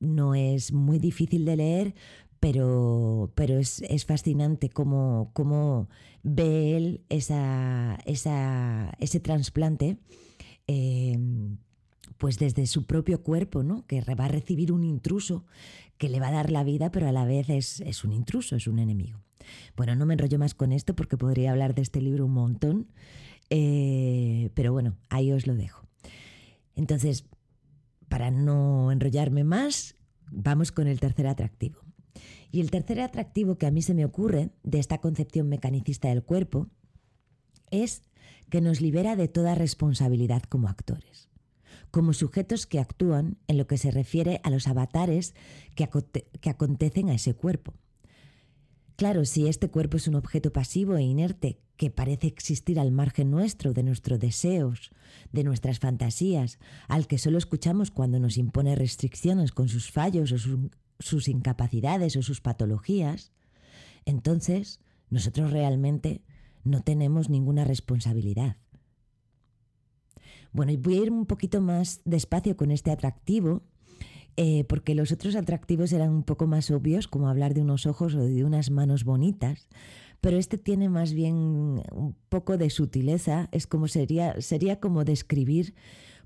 no 0.00 0.34
es 0.34 0.72
muy 0.72 0.98
difícil 0.98 1.44
de 1.44 1.56
leer, 1.56 1.94
pero, 2.40 3.30
pero 3.34 3.58
es, 3.58 3.82
fascinante 4.06 4.70
cómo, 4.70 5.30
cómo, 5.34 5.88
ve 6.22 6.76
él 6.76 7.00
esa, 7.10 7.98
ese 8.06 9.20
trasplante. 9.20 9.98
Em, 10.72 11.56
pues 12.16 12.38
desde 12.38 12.64
su 12.68 12.86
propio 12.86 13.24
cuerpo, 13.24 13.64
¿no? 13.64 13.84
Que 13.88 14.02
va 14.02 14.26
a 14.26 14.28
recibir 14.28 14.70
un 14.70 14.84
intruso 14.84 15.44
que 15.98 16.08
le 16.08 16.20
va 16.20 16.28
a 16.28 16.32
dar 16.32 16.52
la 16.52 16.62
vida, 16.62 16.92
pero 16.92 17.08
a 17.08 17.12
la 17.12 17.24
vez 17.24 17.48
es, 17.50 17.80
es 17.80 18.04
un 18.04 18.12
intruso, 18.12 18.54
es 18.54 18.68
un 18.68 18.78
enemigo. 18.78 19.18
Bueno, 19.76 19.96
no 19.96 20.06
me 20.06 20.14
enrollo 20.14 20.38
más 20.38 20.54
con 20.54 20.70
esto 20.70 20.94
porque 20.94 21.16
podría 21.16 21.50
hablar 21.50 21.74
de 21.74 21.82
este 21.82 22.00
libro 22.00 22.26
un 22.26 22.34
montón, 22.34 22.86
eh, 23.48 24.50
pero 24.54 24.72
bueno, 24.72 24.96
ahí 25.08 25.32
os 25.32 25.48
lo 25.48 25.56
dejo. 25.56 25.88
Entonces, 26.76 27.24
para 28.08 28.30
no 28.30 28.92
enrollarme 28.92 29.42
más, 29.42 29.96
vamos 30.30 30.70
con 30.70 30.86
el 30.86 31.00
tercer 31.00 31.26
atractivo. 31.26 31.80
Y 32.52 32.60
el 32.60 32.70
tercer 32.70 33.00
atractivo 33.00 33.58
que 33.58 33.66
a 33.66 33.72
mí 33.72 33.82
se 33.82 33.94
me 33.94 34.04
ocurre 34.04 34.50
de 34.62 34.78
esta 34.78 34.98
concepción 34.98 35.48
mecanicista 35.48 36.10
del 36.10 36.22
cuerpo 36.22 36.68
es 37.72 38.02
que 38.50 38.60
nos 38.60 38.80
libera 38.80 39.16
de 39.16 39.28
toda 39.28 39.54
responsabilidad 39.54 40.42
como 40.42 40.68
actores, 40.68 41.28
como 41.90 42.12
sujetos 42.12 42.66
que 42.66 42.80
actúan 42.80 43.38
en 43.46 43.56
lo 43.56 43.66
que 43.66 43.78
se 43.78 43.90
refiere 43.90 44.40
a 44.42 44.50
los 44.50 44.68
avatares 44.68 45.34
que, 45.74 45.88
acontecen 46.50 47.08
a 47.08 47.14
ese 47.14 47.34
cuerpo. 47.34 47.74
Claro, 48.96 49.24
si 49.24 49.48
este 49.48 49.70
cuerpo 49.70 49.96
es 49.96 50.08
un 50.08 50.16
objeto 50.16 50.52
pasivo 50.52 50.96
e 50.96 51.02
inerte 51.02 51.60
que 51.76 51.90
parece 51.90 52.26
existir 52.26 52.78
al 52.78 52.92
margen 52.92 53.30
nuestro, 53.30 53.72
de 53.72 53.82
nuestros 53.82 54.20
deseos, 54.20 54.90
de 55.32 55.44
nuestras 55.44 55.78
fantasías, 55.78 56.58
al 56.88 57.06
que 57.06 57.16
solo 57.16 57.38
escuchamos 57.38 57.90
cuando 57.90 58.20
nos 58.20 58.36
impone 58.36 58.74
restricciones 58.74 59.52
con 59.52 59.68
sus 59.68 59.90
fallos 59.90 60.32
o 60.32 60.36
sus 60.98 61.28
incapacidades 61.28 62.16
o 62.16 62.22
sus 62.22 62.42
patologías, 62.42 63.32
entonces 64.04 64.80
nosotros 65.08 65.50
realmente 65.50 66.22
no 66.64 66.82
tenemos 66.82 67.30
ninguna 67.30 67.64
responsabilidad. 67.64 68.56
Bueno, 70.52 70.72
voy 70.80 70.94
a 70.94 71.02
ir 71.02 71.12
un 71.12 71.26
poquito 71.26 71.60
más 71.60 72.00
despacio 72.04 72.56
con 72.56 72.70
este 72.70 72.90
atractivo 72.90 73.62
eh, 74.36 74.64
porque 74.64 74.94
los 74.94 75.12
otros 75.12 75.36
atractivos 75.36 75.92
eran 75.92 76.10
un 76.10 76.22
poco 76.22 76.46
más 76.46 76.70
obvios, 76.70 77.08
como 77.08 77.28
hablar 77.28 77.54
de 77.54 77.62
unos 77.62 77.86
ojos 77.86 78.14
o 78.14 78.22
de 78.22 78.44
unas 78.44 78.70
manos 78.70 79.04
bonitas, 79.04 79.68
pero 80.20 80.38
este 80.38 80.58
tiene 80.58 80.88
más 80.88 81.12
bien 81.12 81.34
un 81.92 82.16
poco 82.28 82.56
de 82.56 82.70
sutileza, 82.70 83.48
es 83.52 83.66
como 83.66 83.88
sería, 83.88 84.40
sería 84.40 84.80
como 84.80 85.04
describir 85.04 85.74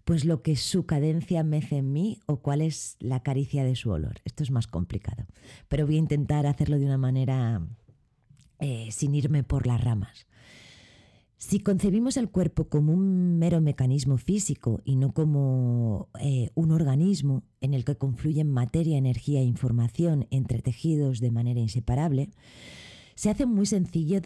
pues 0.05 0.27
lo 0.27 0.43
que 0.43 0.55
su 0.55 0.85
cadencia 0.85 1.43
mece 1.45 1.79
en 1.79 1.93
mí 1.93 2.21
o 2.27 2.37
cuál 2.41 2.61
es 2.61 2.97
la 3.01 3.23
caricia 3.23 3.65
de 3.65 3.75
su 3.75 3.91
olor. 3.91 4.21
Esto 4.25 4.43
es 4.43 4.51
más 4.51 4.67
complicado, 4.67 5.25
pero 5.69 5.87
voy 5.87 5.97
a 5.97 6.01
intentar 6.01 6.47
hacerlo 6.47 6.79
de 6.79 6.85
una 6.85 6.99
manera 6.99 7.67
eh, 8.59 8.89
sin 8.91 9.15
irme 9.15 9.43
por 9.43 9.67
las 9.67 9.83
ramas. 9.83 10.27
Si 11.37 11.61
concebimos 11.61 12.17
el 12.17 12.31
cuerpo 12.31 12.69
como 12.69 12.93
un 12.93 13.39
mero 13.39 13.61
mecanismo 13.61 14.17
físico 14.17 14.81
y 14.85 14.97
no 14.97 15.13
como 15.13 16.09
eh, 16.19 16.49
un 16.55 16.71
organismo 16.71 17.43
en 17.61 17.75
el 17.75 17.85
que 17.85 17.97
confluyen 17.97 18.51
materia, 18.51 18.97
energía 18.97 19.41
e 19.41 19.45
información 19.45 20.27
entre 20.31 20.63
tejidos 20.63 21.21
de 21.21 21.31
manera 21.31 21.61
inseparable, 21.61 22.31
se 23.15 23.29
hace 23.29 23.45
muy 23.45 23.67
sencillo 23.67 24.21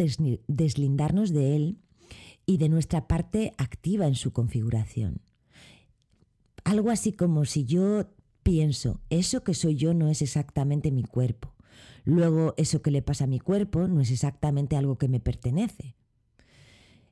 deslindarnos 0.46 1.30
de 1.30 1.56
él 1.56 1.78
y 2.46 2.58
de 2.58 2.68
nuestra 2.68 3.08
parte 3.08 3.52
activa 3.58 4.06
en 4.06 4.14
su 4.14 4.32
configuración. 4.32 5.20
Algo 6.62 6.90
así 6.90 7.12
como 7.12 7.44
si 7.46 7.64
yo 7.64 8.06
pienso, 8.42 9.00
eso 9.10 9.42
que 9.42 9.54
soy 9.54 9.74
yo 9.74 9.92
no 9.92 10.08
es 10.08 10.22
exactamente 10.22 10.92
mi 10.92 11.02
cuerpo. 11.02 11.52
Luego, 12.04 12.54
eso 12.56 12.82
que 12.82 12.90
le 12.90 13.02
pasa 13.02 13.24
a 13.24 13.26
mi 13.26 13.38
cuerpo 13.38 13.86
no 13.86 14.00
es 14.00 14.10
exactamente 14.10 14.76
algo 14.76 14.96
que 14.96 15.08
me 15.08 15.20
pertenece. 15.20 15.94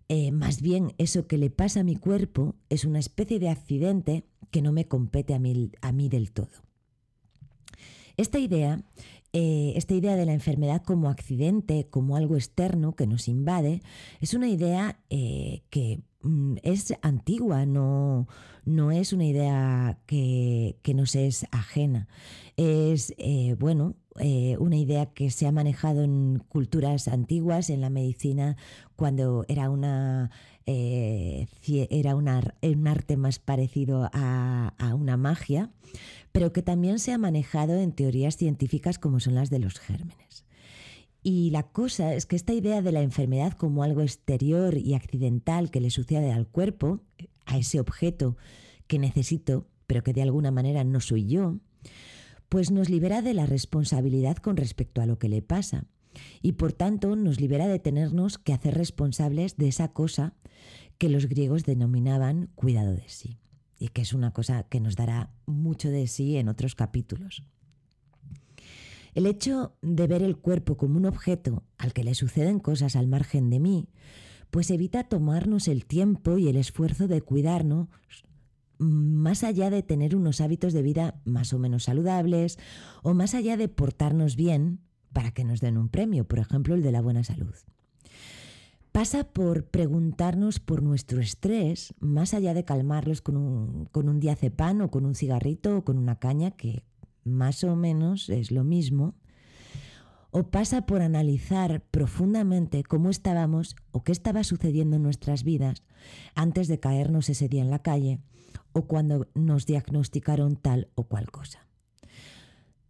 Eh, 0.08 0.30
más 0.30 0.62
bien 0.62 0.92
eso 0.98 1.26
que 1.26 1.36
le 1.36 1.50
pasa 1.50 1.80
a 1.80 1.84
mi 1.84 1.96
cuerpo 1.96 2.54
es 2.68 2.84
una 2.84 3.00
especie 3.00 3.40
de 3.40 3.48
accidente 3.48 4.24
que 4.50 4.62
no 4.62 4.72
me 4.72 4.86
compete 4.86 5.34
a 5.34 5.38
mí, 5.38 5.70
a 5.80 5.92
mí 5.92 6.08
del 6.08 6.30
todo. 6.30 6.48
Esta 8.16 8.38
idea, 8.38 8.82
eh, 9.32 9.72
esta 9.76 9.94
idea 9.94 10.16
de 10.16 10.24
la 10.24 10.32
enfermedad 10.32 10.82
como 10.82 11.10
accidente, 11.10 11.88
como 11.90 12.16
algo 12.16 12.36
externo 12.36 12.94
que 12.94 13.06
nos 13.06 13.28
invade, 13.28 13.82
es 14.20 14.32
una 14.32 14.48
idea 14.48 15.00
eh, 15.10 15.62
que 15.70 16.00
mm, 16.22 16.56
es 16.62 16.94
antigua, 17.02 17.66
no, 17.66 18.28
no, 18.64 18.92
es 18.92 19.12
una 19.12 19.24
idea 19.24 19.98
que, 20.06 20.78
que 20.82 20.94
nos 20.94 21.16
es 21.16 21.46
ajena. 21.50 22.08
Es, 22.56 23.14
bueno, 23.58 23.96
eh, 24.20 24.56
una 24.58 24.76
idea 24.76 25.06
que 25.06 25.30
se 25.30 25.46
ha 25.46 25.52
manejado 25.52 26.02
en 26.02 26.42
culturas 26.48 27.08
antiguas, 27.08 27.70
en 27.70 27.80
la 27.80 27.90
medicina, 27.90 28.56
cuando 28.96 29.44
era 29.48 29.70
una 29.70 30.30
eh, 30.66 31.46
era 31.90 32.16
un 32.16 32.28
arte 32.28 33.16
más 33.16 33.38
parecido 33.38 34.10
a, 34.12 34.74
a, 34.78 34.94
una 34.94 35.16
magia, 35.16 35.70
pero 36.32 36.52
que 36.52 36.62
también 36.62 36.98
se 36.98 37.12
ha 37.12 37.18
manejado 37.18 37.76
en 37.76 37.92
teorías 37.92 38.36
científicas 38.36 38.98
como 38.98 39.20
son 39.20 39.36
las 39.36 39.48
de 39.50 39.60
los 39.60 39.78
gérmenes. 39.78 40.44
Y 41.22 41.50
la 41.50 41.64
cosa 41.64 42.14
es 42.14 42.24
que 42.26 42.36
esta 42.36 42.52
idea 42.52 42.82
de 42.82 42.92
la 42.92 43.02
enfermedad 43.02 43.52
como 43.52 43.82
algo 43.82 44.02
exterior 44.02 44.76
y 44.76 44.94
accidental 44.94 45.70
que 45.70 45.80
le 45.80 45.90
sucede 45.90 46.32
al 46.32 46.46
cuerpo, 46.46 47.00
a 47.46 47.58
ese 47.58 47.80
objeto 47.80 48.36
que 48.86 48.98
necesito, 48.98 49.66
pero 49.86 50.02
que 50.02 50.12
de 50.12 50.22
alguna 50.22 50.50
manera 50.50 50.84
no 50.84 51.00
soy 51.00 51.26
yo, 51.26 51.56
pues 52.56 52.70
nos 52.70 52.88
libera 52.88 53.20
de 53.20 53.34
la 53.34 53.44
responsabilidad 53.44 54.38
con 54.38 54.56
respecto 54.56 55.02
a 55.02 55.06
lo 55.06 55.18
que 55.18 55.28
le 55.28 55.42
pasa 55.42 55.84
y 56.40 56.52
por 56.52 56.72
tanto 56.72 57.14
nos 57.14 57.38
libera 57.38 57.68
de 57.68 57.78
tenernos 57.78 58.38
que 58.38 58.54
hacer 58.54 58.72
responsables 58.72 59.58
de 59.58 59.68
esa 59.68 59.92
cosa 59.92 60.32
que 60.96 61.10
los 61.10 61.26
griegos 61.26 61.64
denominaban 61.64 62.48
cuidado 62.54 62.92
de 62.92 63.06
sí 63.08 63.36
y 63.78 63.88
que 63.88 64.00
es 64.00 64.14
una 64.14 64.32
cosa 64.32 64.62
que 64.62 64.80
nos 64.80 64.96
dará 64.96 65.34
mucho 65.44 65.90
de 65.90 66.06
sí 66.06 66.38
en 66.38 66.48
otros 66.48 66.74
capítulos. 66.74 67.42
El 69.14 69.26
hecho 69.26 69.76
de 69.82 70.06
ver 70.06 70.22
el 70.22 70.38
cuerpo 70.38 70.78
como 70.78 70.96
un 70.96 71.04
objeto 71.04 71.62
al 71.76 71.92
que 71.92 72.04
le 72.04 72.14
suceden 72.14 72.58
cosas 72.58 72.96
al 72.96 73.06
margen 73.06 73.50
de 73.50 73.60
mí, 73.60 73.90
pues 74.50 74.70
evita 74.70 75.04
tomarnos 75.04 75.68
el 75.68 75.84
tiempo 75.84 76.38
y 76.38 76.48
el 76.48 76.56
esfuerzo 76.56 77.06
de 77.06 77.20
cuidarnos 77.20 77.88
más 78.78 79.44
allá 79.44 79.70
de 79.70 79.82
tener 79.82 80.14
unos 80.14 80.40
hábitos 80.40 80.72
de 80.72 80.82
vida 80.82 81.20
más 81.24 81.52
o 81.52 81.58
menos 81.58 81.84
saludables 81.84 82.58
o 83.02 83.14
más 83.14 83.34
allá 83.34 83.56
de 83.56 83.68
portarnos 83.68 84.36
bien 84.36 84.80
para 85.12 85.30
que 85.30 85.44
nos 85.44 85.60
den 85.60 85.78
un 85.78 85.88
premio, 85.88 86.26
por 86.26 86.38
ejemplo 86.38 86.74
el 86.74 86.82
de 86.82 86.92
la 86.92 87.00
buena 87.00 87.24
salud. 87.24 87.54
Pasa 88.92 89.24
por 89.24 89.66
preguntarnos 89.66 90.58
por 90.58 90.82
nuestro 90.82 91.20
estrés, 91.20 91.94
más 92.00 92.32
allá 92.32 92.54
de 92.54 92.64
calmarlos 92.64 93.20
con 93.20 93.36
un, 93.36 93.84
con 93.92 94.08
un 94.08 94.20
o 94.80 94.90
con 94.90 95.04
un 95.04 95.14
cigarrito 95.14 95.78
o 95.78 95.84
con 95.84 95.98
una 95.98 96.18
caña, 96.18 96.52
que 96.52 96.82
más 97.22 97.62
o 97.64 97.76
menos 97.76 98.30
es 98.30 98.50
lo 98.50 98.64
mismo, 98.64 99.14
o 100.30 100.44
pasa 100.44 100.86
por 100.86 101.02
analizar 101.02 101.82
profundamente 101.90 102.84
cómo 102.84 103.10
estábamos 103.10 103.76
o 103.90 104.02
qué 104.02 104.12
estaba 104.12 104.44
sucediendo 104.44 104.96
en 104.96 105.02
nuestras 105.02 105.44
vidas 105.44 105.82
antes 106.34 106.68
de 106.68 106.80
caernos 106.80 107.28
ese 107.28 107.48
día 107.48 107.62
en 107.62 107.70
la 107.70 107.80
calle 107.80 108.20
o 108.72 108.86
cuando 108.86 109.28
nos 109.34 109.66
diagnosticaron 109.66 110.56
tal 110.56 110.88
o 110.94 111.04
cual 111.04 111.30
cosa. 111.30 111.66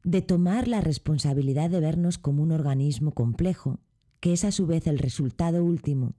De 0.05 0.23
tomar 0.23 0.69
la 0.69 0.81
responsabilidad 0.81 1.71
de 1.71 1.81
vernos 1.81 2.19
como 2.19 2.43
un 2.43 2.53
organismo 2.53 3.13
complejo, 3.13 3.81
que 4.21 4.33
es 4.33 4.45
a 4.45 4.53
su 4.53 4.67
vez 4.67 4.87
el 4.87 4.99
resultado 4.99 5.65
último 5.65 6.15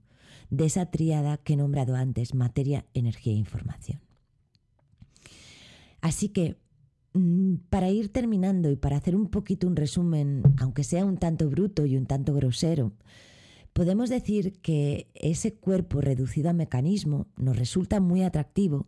de 0.50 0.66
esa 0.66 0.86
tríada 0.86 1.38
que 1.38 1.54
he 1.54 1.56
nombrado 1.56 1.94
antes, 1.94 2.34
materia, 2.34 2.86
energía 2.94 3.32
e 3.32 3.36
información. 3.36 4.00
Así 6.00 6.28
que, 6.28 6.56
mm, 7.14 7.54
para 7.70 7.90
ir 7.90 8.12
terminando 8.12 8.70
y 8.70 8.76
para 8.76 8.96
hacer 8.96 9.16
un 9.16 9.28
poquito 9.28 9.66
un 9.66 9.76
resumen, 9.76 10.42
aunque 10.58 10.84
sea 10.84 11.04
un 11.04 11.16
tanto 11.16 11.48
bruto 11.48 11.86
y 11.86 11.96
un 11.96 12.06
tanto 12.06 12.34
grosero, 12.34 12.92
podemos 13.72 14.10
decir 14.10 14.60
que 14.60 15.10
ese 15.14 15.54
cuerpo 15.54 16.00
reducido 16.00 16.50
a 16.50 16.52
mecanismo 16.52 17.26
nos 17.36 17.58
resulta 17.58 18.00
muy 18.00 18.22
atractivo 18.22 18.86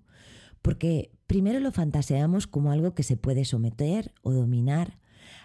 porque 0.62 1.10
primero 1.26 1.60
lo 1.60 1.72
fantaseamos 1.72 2.46
como 2.46 2.72
algo 2.72 2.94
que 2.94 3.02
se 3.02 3.16
puede 3.16 3.44
someter 3.44 4.12
o 4.22 4.32
dominar, 4.32 4.98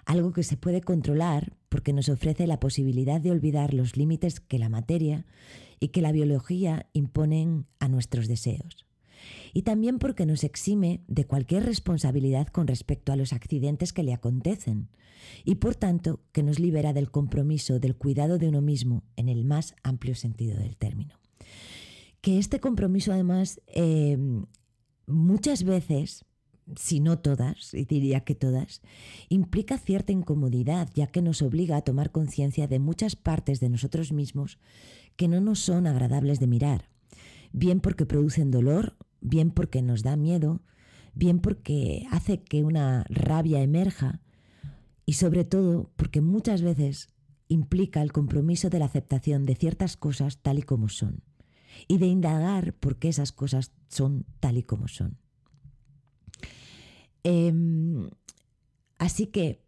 algo 0.06 0.34
que 0.34 0.44
se 0.44 0.58
puede 0.58 0.82
controlar 0.82 1.56
porque 1.70 1.94
nos 1.94 2.10
ofrece 2.10 2.48
la 2.48 2.60
posibilidad 2.60 3.22
de 3.22 3.32
olvidar 3.32 3.74
los 3.74 3.98
límites 3.98 4.40
que 4.40 4.60
la 4.60 4.70
materia 4.70 5.26
y 5.80 5.90
que 5.90 6.02
la 6.02 6.12
biología 6.12 6.88
imponen 6.94 7.66
a 7.80 7.88
nuestros 7.88 8.28
deseos. 8.28 8.86
Y 9.54 9.64
también 9.64 10.00
porque 10.00 10.26
nos 10.26 10.44
exime 10.44 11.02
de 11.08 11.26
cualquier 11.26 11.66
responsabilidad 11.66 12.48
con 12.48 12.68
respecto 12.68 13.12
a 13.12 13.16
los 13.16 13.34
accidentes 13.34 13.94
que 13.94 14.04
le 14.04 14.14
acontecen 14.14 14.90
y 15.44 15.56
por 15.56 15.76
tanto 15.76 16.22
que 16.32 16.44
nos 16.44 16.60
libera 16.60 16.94
del 16.94 17.10
compromiso 17.10 17.80
del 17.80 17.96
cuidado 17.96 18.38
de 18.38 18.48
uno 18.48 18.62
mismo 18.62 19.04
en 19.16 19.30
el 19.30 19.46
más 19.46 19.76
amplio 19.84 20.16
sentido 20.16 20.58
del 20.58 20.78
término. 20.78 21.16
Que 22.22 22.38
este 22.38 22.60
compromiso 22.60 23.14
además 23.14 23.62
eh, 23.68 24.18
muchas 25.08 25.64
veces, 25.64 26.26
si 26.76 27.00
no 27.00 27.20
todas, 27.20 27.74
y 27.74 27.86
diría 27.86 28.22
que 28.22 28.36
todas, 28.36 28.82
implica 29.30 29.78
cierta 29.78 30.12
incomodidad, 30.12 30.90
ya 30.94 31.08
que 31.08 31.22
nos 31.22 31.42
obliga 31.42 31.78
a 31.78 31.82
tomar 31.82 32.12
conciencia 32.12 32.68
de 32.68 32.80
muchas 32.80 33.16
partes 33.16 33.60
de 33.60 33.70
nosotros 33.70 34.12
mismos 34.12 34.60
que 35.16 35.28
no 35.28 35.42
nos 35.42 35.60
son 35.60 35.88
agradables 35.88 36.40
de 36.40 36.48
mirar, 36.48 36.90
bien 37.54 37.80
porque 37.80 38.06
producen 38.06 38.52
dolor, 38.52 38.98
bien 39.22 39.52
porque 39.52 39.82
nos 39.82 40.04
da 40.04 40.16
miedo, 40.18 40.62
bien 41.14 41.40
porque 41.40 42.06
hace 42.12 42.42
que 42.42 42.64
una 42.64 43.06
rabia 43.10 43.62
emerja 43.62 44.22
y 45.06 45.14
sobre 45.14 45.46
todo 45.46 45.92
porque 45.96 46.22
muchas 46.22 46.62
veces 46.62 47.10
implica 47.48 48.02
el 48.02 48.12
compromiso 48.12 48.70
de 48.70 48.80
la 48.80 48.86
aceptación 48.86 49.46
de 49.46 49.56
ciertas 49.56 49.98
cosas 49.98 50.40
tal 50.42 50.60
y 50.60 50.64
como 50.64 50.90
son 50.90 51.24
y 51.88 51.98
de 51.98 52.08
indagar 52.08 52.74
por 52.74 52.98
qué 52.98 53.10
esas 53.10 53.32
cosas 53.32 53.72
son 53.88 54.26
tal 54.40 54.58
y 54.58 54.64
como 54.64 54.88
son. 54.88 55.18
Em, 57.24 58.10
así 58.98 59.28
que 59.28 59.66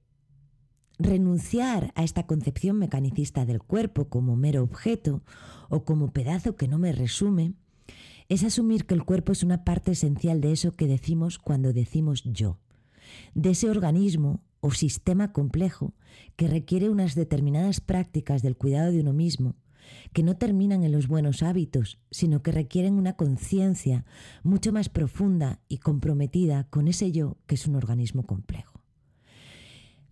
renunciar 0.99 1.91
a 1.95 2.03
esta 2.03 2.26
concepción 2.26 2.78
mecanicista 2.78 3.45
del 3.45 3.61
cuerpo 3.61 4.09
como 4.09 4.36
mero 4.36 4.63
objeto 4.63 5.24
o 5.70 5.84
como 5.84 6.11
pedazo 6.11 6.55
que 6.55 6.68
no 6.68 6.80
me 6.80 6.91
resume 6.91 7.53
es 8.30 8.43
asumir 8.43 8.86
que 8.86 8.93
el 8.93 9.05
cuerpo 9.05 9.32
es 9.32 9.43
una 9.43 9.63
parte 9.63 9.91
esencial 9.91 10.41
de 10.41 10.51
eso 10.51 10.76
que 10.76 10.88
decimos 10.88 11.39
cuando 11.39 11.72
decimos 11.72 12.24
yo, 12.26 12.59
de 13.36 13.51
ese 13.51 13.70
organismo 13.70 14.43
o 14.59 14.72
sistema 14.72 15.32
complejo 15.32 15.93
que 16.36 16.47
requiere 16.47 16.89
unas 16.89 17.15
determinadas 17.15 17.80
prácticas 17.80 18.41
del 18.41 18.57
cuidado 18.57 18.91
de 18.91 19.01
uno 19.01 19.13
mismo, 19.13 19.55
que 20.14 20.24
no 20.24 20.36
terminan 20.36 20.84
en 20.84 20.92
los 20.92 21.08
buenos 21.08 21.44
hábitos, 21.44 22.00
sino 22.12 22.42
que 22.42 22.52
requieren 22.52 22.96
una 22.96 23.14
conciencia 23.14 24.06
mucho 24.44 24.72
más 24.72 24.90
profunda 24.90 25.60
y 25.68 25.78
comprometida 25.78 26.66
con 26.70 26.88
ese 26.88 27.12
yo 27.12 27.38
que 27.48 27.56
es 27.56 27.68
un 27.68 27.76
organismo 27.76 28.26
complejo. 28.26 28.82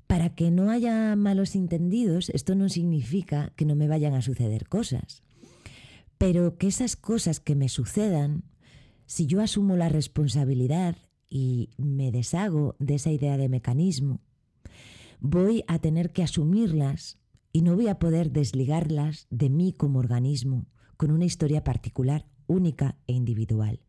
Para 0.08 0.36
que 0.36 0.52
no 0.52 0.70
haya 0.70 1.16
malos 1.16 1.56
entendidos, 1.56 2.30
esto 2.30 2.56
no 2.56 2.70
significa 2.70 3.54
que 3.56 3.66
no 3.66 3.76
me 3.76 3.88
vayan 3.88 4.14
a 4.14 4.22
suceder 4.22 4.68
cosas, 4.68 5.24
pero 6.18 6.58
que 6.58 6.68
esas 6.68 6.96
cosas 6.96 7.40
que 7.40 7.56
me 7.56 7.70
sucedan, 7.70 8.44
si 9.06 9.26
yo 9.26 9.42
asumo 9.42 9.76
la 9.76 9.90
responsabilidad 9.90 10.96
y 11.28 11.72
me 11.78 12.12
deshago 12.12 12.76
de 12.80 12.96
esa 12.96 13.12
idea 13.12 13.38
de 13.38 13.50
mecanismo, 13.50 14.22
voy 15.20 15.64
a 15.68 15.80
tener 15.80 16.12
que 16.12 16.24
asumirlas 16.24 17.18
y 17.56 17.62
no 17.62 17.74
voy 17.78 17.88
a 17.88 18.00
poder 18.00 18.34
desligarlas 18.34 19.28
de 19.30 19.50
mí 19.50 19.72
como 19.72 20.00
organismo, 20.00 20.66
con 20.98 21.10
una 21.10 21.24
historia 21.24 21.64
particular, 21.64 22.26
única 22.48 22.98
e 23.08 23.14
individual, 23.14 23.80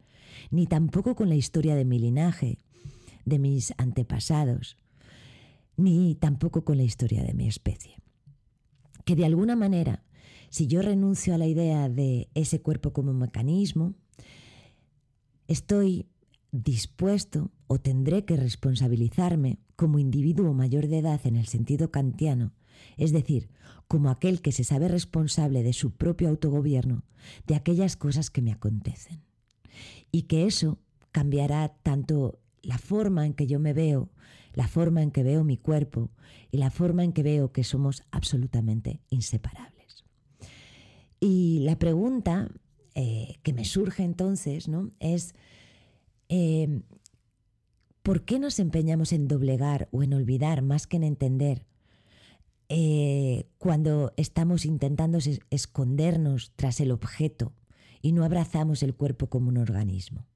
ni 0.53 0.69
tampoco 0.69 1.17
con 1.17 1.29
la 1.29 1.35
historia 1.35 1.75
de 1.75 1.85
mi 1.85 1.99
linaje, 1.99 2.59
de 3.25 3.41
mis 3.41 3.75
antepasados, 3.77 4.77
ni 5.77 6.15
tampoco 6.15 6.65
con 6.65 6.77
la 6.77 6.85
historia 6.85 7.25
de 7.25 7.35
mi 7.35 7.49
especie. 7.49 7.97
Que 9.05 9.17
de 9.17 9.27
alguna 9.27 9.57
manera, 9.57 10.05
si 10.49 10.69
yo 10.69 10.81
renuncio 10.81 11.35
a 11.35 11.39
la 11.39 11.49
idea 11.49 11.89
de 11.89 12.29
ese 12.35 12.63
cuerpo 12.63 12.93
como 12.93 13.15
mecanismo, 13.15 13.95
estoy 15.49 16.07
dispuesto 16.53 17.51
o 17.67 17.81
tendré 17.81 18.25
que 18.25 18.37
responsabilizarme 18.37 19.59
como 19.75 19.99
individuo 19.99 20.55
mayor 20.55 20.87
de 20.87 20.99
edad 20.99 21.21
en 21.25 21.35
el 21.35 21.49
sentido 21.49 21.91
kantiano, 21.91 22.53
es 22.97 23.13
decir, 23.13 23.49
como 23.89 24.11
aquel 24.11 24.41
que 24.41 24.53
se 24.53 24.65
sabe 24.65 24.89
responsable 24.89 25.63
de 25.63 25.73
su 25.73 25.93
propio 25.93 26.29
autogobierno, 26.29 27.05
de 27.47 27.55
aquellas 27.55 27.97
cosas 27.97 28.31
que 28.31 28.43
me 28.43 28.53
acontecen. 28.53 29.23
Y 30.11 30.23
que 30.23 30.47
eso 30.47 30.79
cambiará 31.13 31.69
tanto 31.83 32.41
la 32.63 32.79
forma 32.79 33.27
en 33.27 33.35
que 33.35 33.47
yo 33.47 33.61
me 33.61 33.73
veo, 33.73 34.11
la 34.55 34.69
forma 34.69 35.03
en 35.03 35.11
que 35.11 35.23
veo 35.23 35.45
mi 35.45 35.57
cuerpo 35.57 36.11
y 36.51 36.59
la 36.59 36.71
forma 36.71 37.05
en 37.05 37.13
que 37.13 37.23
veo 37.23 37.53
que 37.53 37.65
somos 37.65 38.03
absolutamente 38.11 39.01
inseparables. 39.11 40.05
Y 41.21 41.61
la 41.61 41.79
pregunta 41.79 42.49
eh, 42.95 43.37
que 43.43 43.53
me 43.53 43.65
surge 43.65 44.03
entonces 44.03 44.69
¿no? 44.69 44.91
es, 44.99 45.35
eh, 46.29 46.81
¿por 48.03 48.25
qué 48.25 48.39
nos 48.39 48.59
empeñamos 48.59 49.13
en 49.13 49.29
doblegar 49.29 49.89
o 49.93 50.03
en 50.03 50.15
olvidar 50.15 50.63
más 50.63 50.87
que 50.87 50.97
en 50.97 51.05
entender 51.05 51.67
eh, 52.69 53.49
cuando 53.59 54.13
estamos 54.17 54.65
intentando 54.65 55.19
escondernos 55.51 56.53
tras 56.57 56.81
el 56.81 56.91
objeto 56.91 57.53
y 58.03 58.13
no 58.13 58.25
abrazamos 58.25 58.83
el 58.83 58.95
cuerpo 58.95 59.29
como 59.29 59.49
un 59.49 59.59
organismo? 59.59 60.27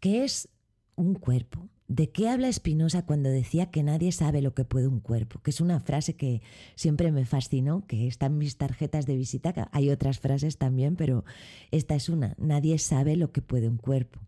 ¿Qué 0.00 0.24
es 0.24 0.48
un 0.94 1.14
cuerpo? 1.14 1.68
¿De 1.88 2.10
qué 2.10 2.28
habla 2.28 2.52
Spinoza 2.52 3.06
cuando 3.06 3.28
decía 3.28 3.70
que 3.70 3.84
nadie 3.84 4.10
sabe 4.10 4.42
lo 4.42 4.54
que 4.54 4.64
puede 4.64 4.88
un 4.88 5.00
cuerpo? 5.00 5.40
Que 5.40 5.50
es 5.50 5.60
una 5.60 5.78
frase 5.78 6.16
que 6.16 6.42
siempre 6.74 7.12
me 7.12 7.24
fascinó, 7.24 7.86
que 7.86 8.08
está 8.08 8.26
en 8.26 8.38
mis 8.38 8.56
tarjetas 8.56 9.06
de 9.06 9.16
visita. 9.16 9.68
Hay 9.70 9.90
otras 9.90 10.18
frases 10.18 10.58
también, 10.58 10.96
pero 10.96 11.24
esta 11.70 11.94
es 11.94 12.08
una. 12.08 12.34
Nadie 12.38 12.78
sabe 12.78 13.14
lo 13.16 13.30
que 13.30 13.40
puede 13.40 13.68
un 13.68 13.76
cuerpo. 13.76 14.20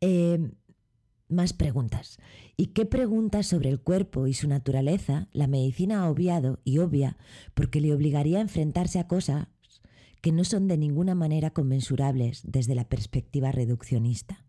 Eh, 0.00 0.52
más 1.28 1.52
preguntas. 1.52 2.18
¿Y 2.56 2.66
qué 2.66 2.86
preguntas 2.86 3.46
sobre 3.46 3.70
el 3.70 3.80
cuerpo 3.80 4.26
y 4.26 4.34
su 4.34 4.48
naturaleza 4.48 5.28
la 5.32 5.46
medicina 5.46 6.02
ha 6.02 6.10
obviado 6.10 6.60
y 6.64 6.78
obvia 6.78 7.16
porque 7.54 7.80
le 7.80 7.94
obligaría 7.94 8.38
a 8.38 8.42
enfrentarse 8.42 8.98
a 8.98 9.08
cosas 9.08 9.48
que 10.20 10.32
no 10.32 10.44
son 10.44 10.68
de 10.68 10.78
ninguna 10.78 11.14
manera 11.14 11.50
conmensurables 11.50 12.42
desde 12.44 12.74
la 12.74 12.88
perspectiva 12.88 13.52
reduccionista? 13.52 14.44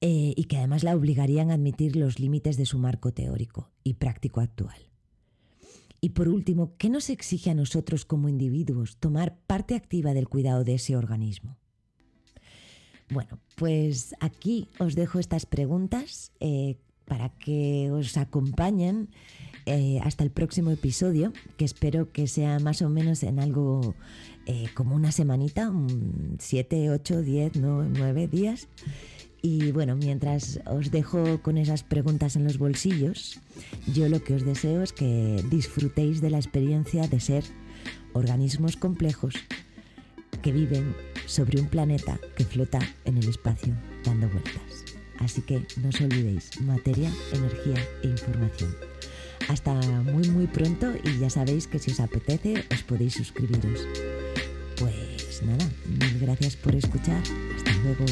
Eh, 0.00 0.34
y 0.36 0.44
que 0.44 0.56
además 0.56 0.82
la 0.82 0.96
obligarían 0.96 1.52
a 1.52 1.54
admitir 1.54 1.94
los 1.94 2.18
límites 2.18 2.56
de 2.56 2.66
su 2.66 2.78
marco 2.78 3.12
teórico 3.12 3.70
y 3.84 3.94
práctico 3.94 4.40
actual. 4.40 4.90
Y 6.00 6.08
por 6.08 6.28
último, 6.28 6.74
¿qué 6.76 6.90
nos 6.90 7.08
exige 7.08 7.50
a 7.50 7.54
nosotros 7.54 8.04
como 8.04 8.28
individuos 8.28 8.96
tomar 8.96 9.38
parte 9.46 9.76
activa 9.76 10.12
del 10.12 10.28
cuidado 10.28 10.64
de 10.64 10.74
ese 10.74 10.96
organismo? 10.96 11.56
Bueno, 13.12 13.38
pues 13.56 14.14
aquí 14.20 14.68
os 14.78 14.94
dejo 14.94 15.18
estas 15.18 15.44
preguntas 15.44 16.32
eh, 16.40 16.76
para 17.04 17.28
que 17.28 17.90
os 17.92 18.16
acompañen 18.16 19.10
eh, 19.66 20.00
hasta 20.02 20.24
el 20.24 20.30
próximo 20.30 20.70
episodio, 20.70 21.34
que 21.58 21.66
espero 21.66 22.10
que 22.10 22.26
sea 22.26 22.58
más 22.58 22.80
o 22.80 22.88
menos 22.88 23.22
en 23.22 23.38
algo 23.38 23.94
eh, 24.46 24.68
como 24.72 24.94
una 24.96 25.12
semanita, 25.12 25.70
7, 26.38 26.90
8, 26.90 27.20
10, 27.20 27.52
9 27.56 28.28
días. 28.28 28.68
Y 29.42 29.72
bueno, 29.72 29.94
mientras 29.94 30.60
os 30.66 30.90
dejo 30.90 31.42
con 31.42 31.58
esas 31.58 31.82
preguntas 31.82 32.36
en 32.36 32.44
los 32.44 32.56
bolsillos, 32.56 33.40
yo 33.92 34.08
lo 34.08 34.24
que 34.24 34.34
os 34.34 34.46
deseo 34.46 34.82
es 34.82 34.92
que 34.94 35.44
disfrutéis 35.50 36.22
de 36.22 36.30
la 36.30 36.38
experiencia 36.38 37.08
de 37.08 37.20
ser 37.20 37.44
organismos 38.14 38.76
complejos 38.76 39.34
que 40.42 40.52
viven 40.52 40.94
sobre 41.26 41.60
un 41.60 41.68
planeta 41.68 42.18
que 42.36 42.44
flota 42.44 42.80
en 43.04 43.16
el 43.16 43.28
espacio 43.28 43.74
dando 44.04 44.28
vueltas. 44.28 44.84
Así 45.18 45.42
que 45.42 45.64
no 45.80 45.88
os 45.88 46.00
olvidéis, 46.00 46.60
materia, 46.60 47.10
energía 47.32 47.80
e 48.02 48.08
información. 48.08 48.74
Hasta 49.48 49.72
muy 50.02 50.28
muy 50.28 50.46
pronto 50.46 50.92
y 51.02 51.18
ya 51.18 51.30
sabéis 51.30 51.66
que 51.66 51.78
si 51.78 51.92
os 51.92 52.00
apetece 52.00 52.64
os 52.70 52.82
podéis 52.82 53.14
suscribiros. 53.14 53.86
Pues 54.78 55.42
nada, 55.42 55.68
mil 55.86 56.18
gracias 56.18 56.56
por 56.56 56.74
escuchar. 56.74 57.22
Hasta 57.56 57.72
luego. 57.82 58.04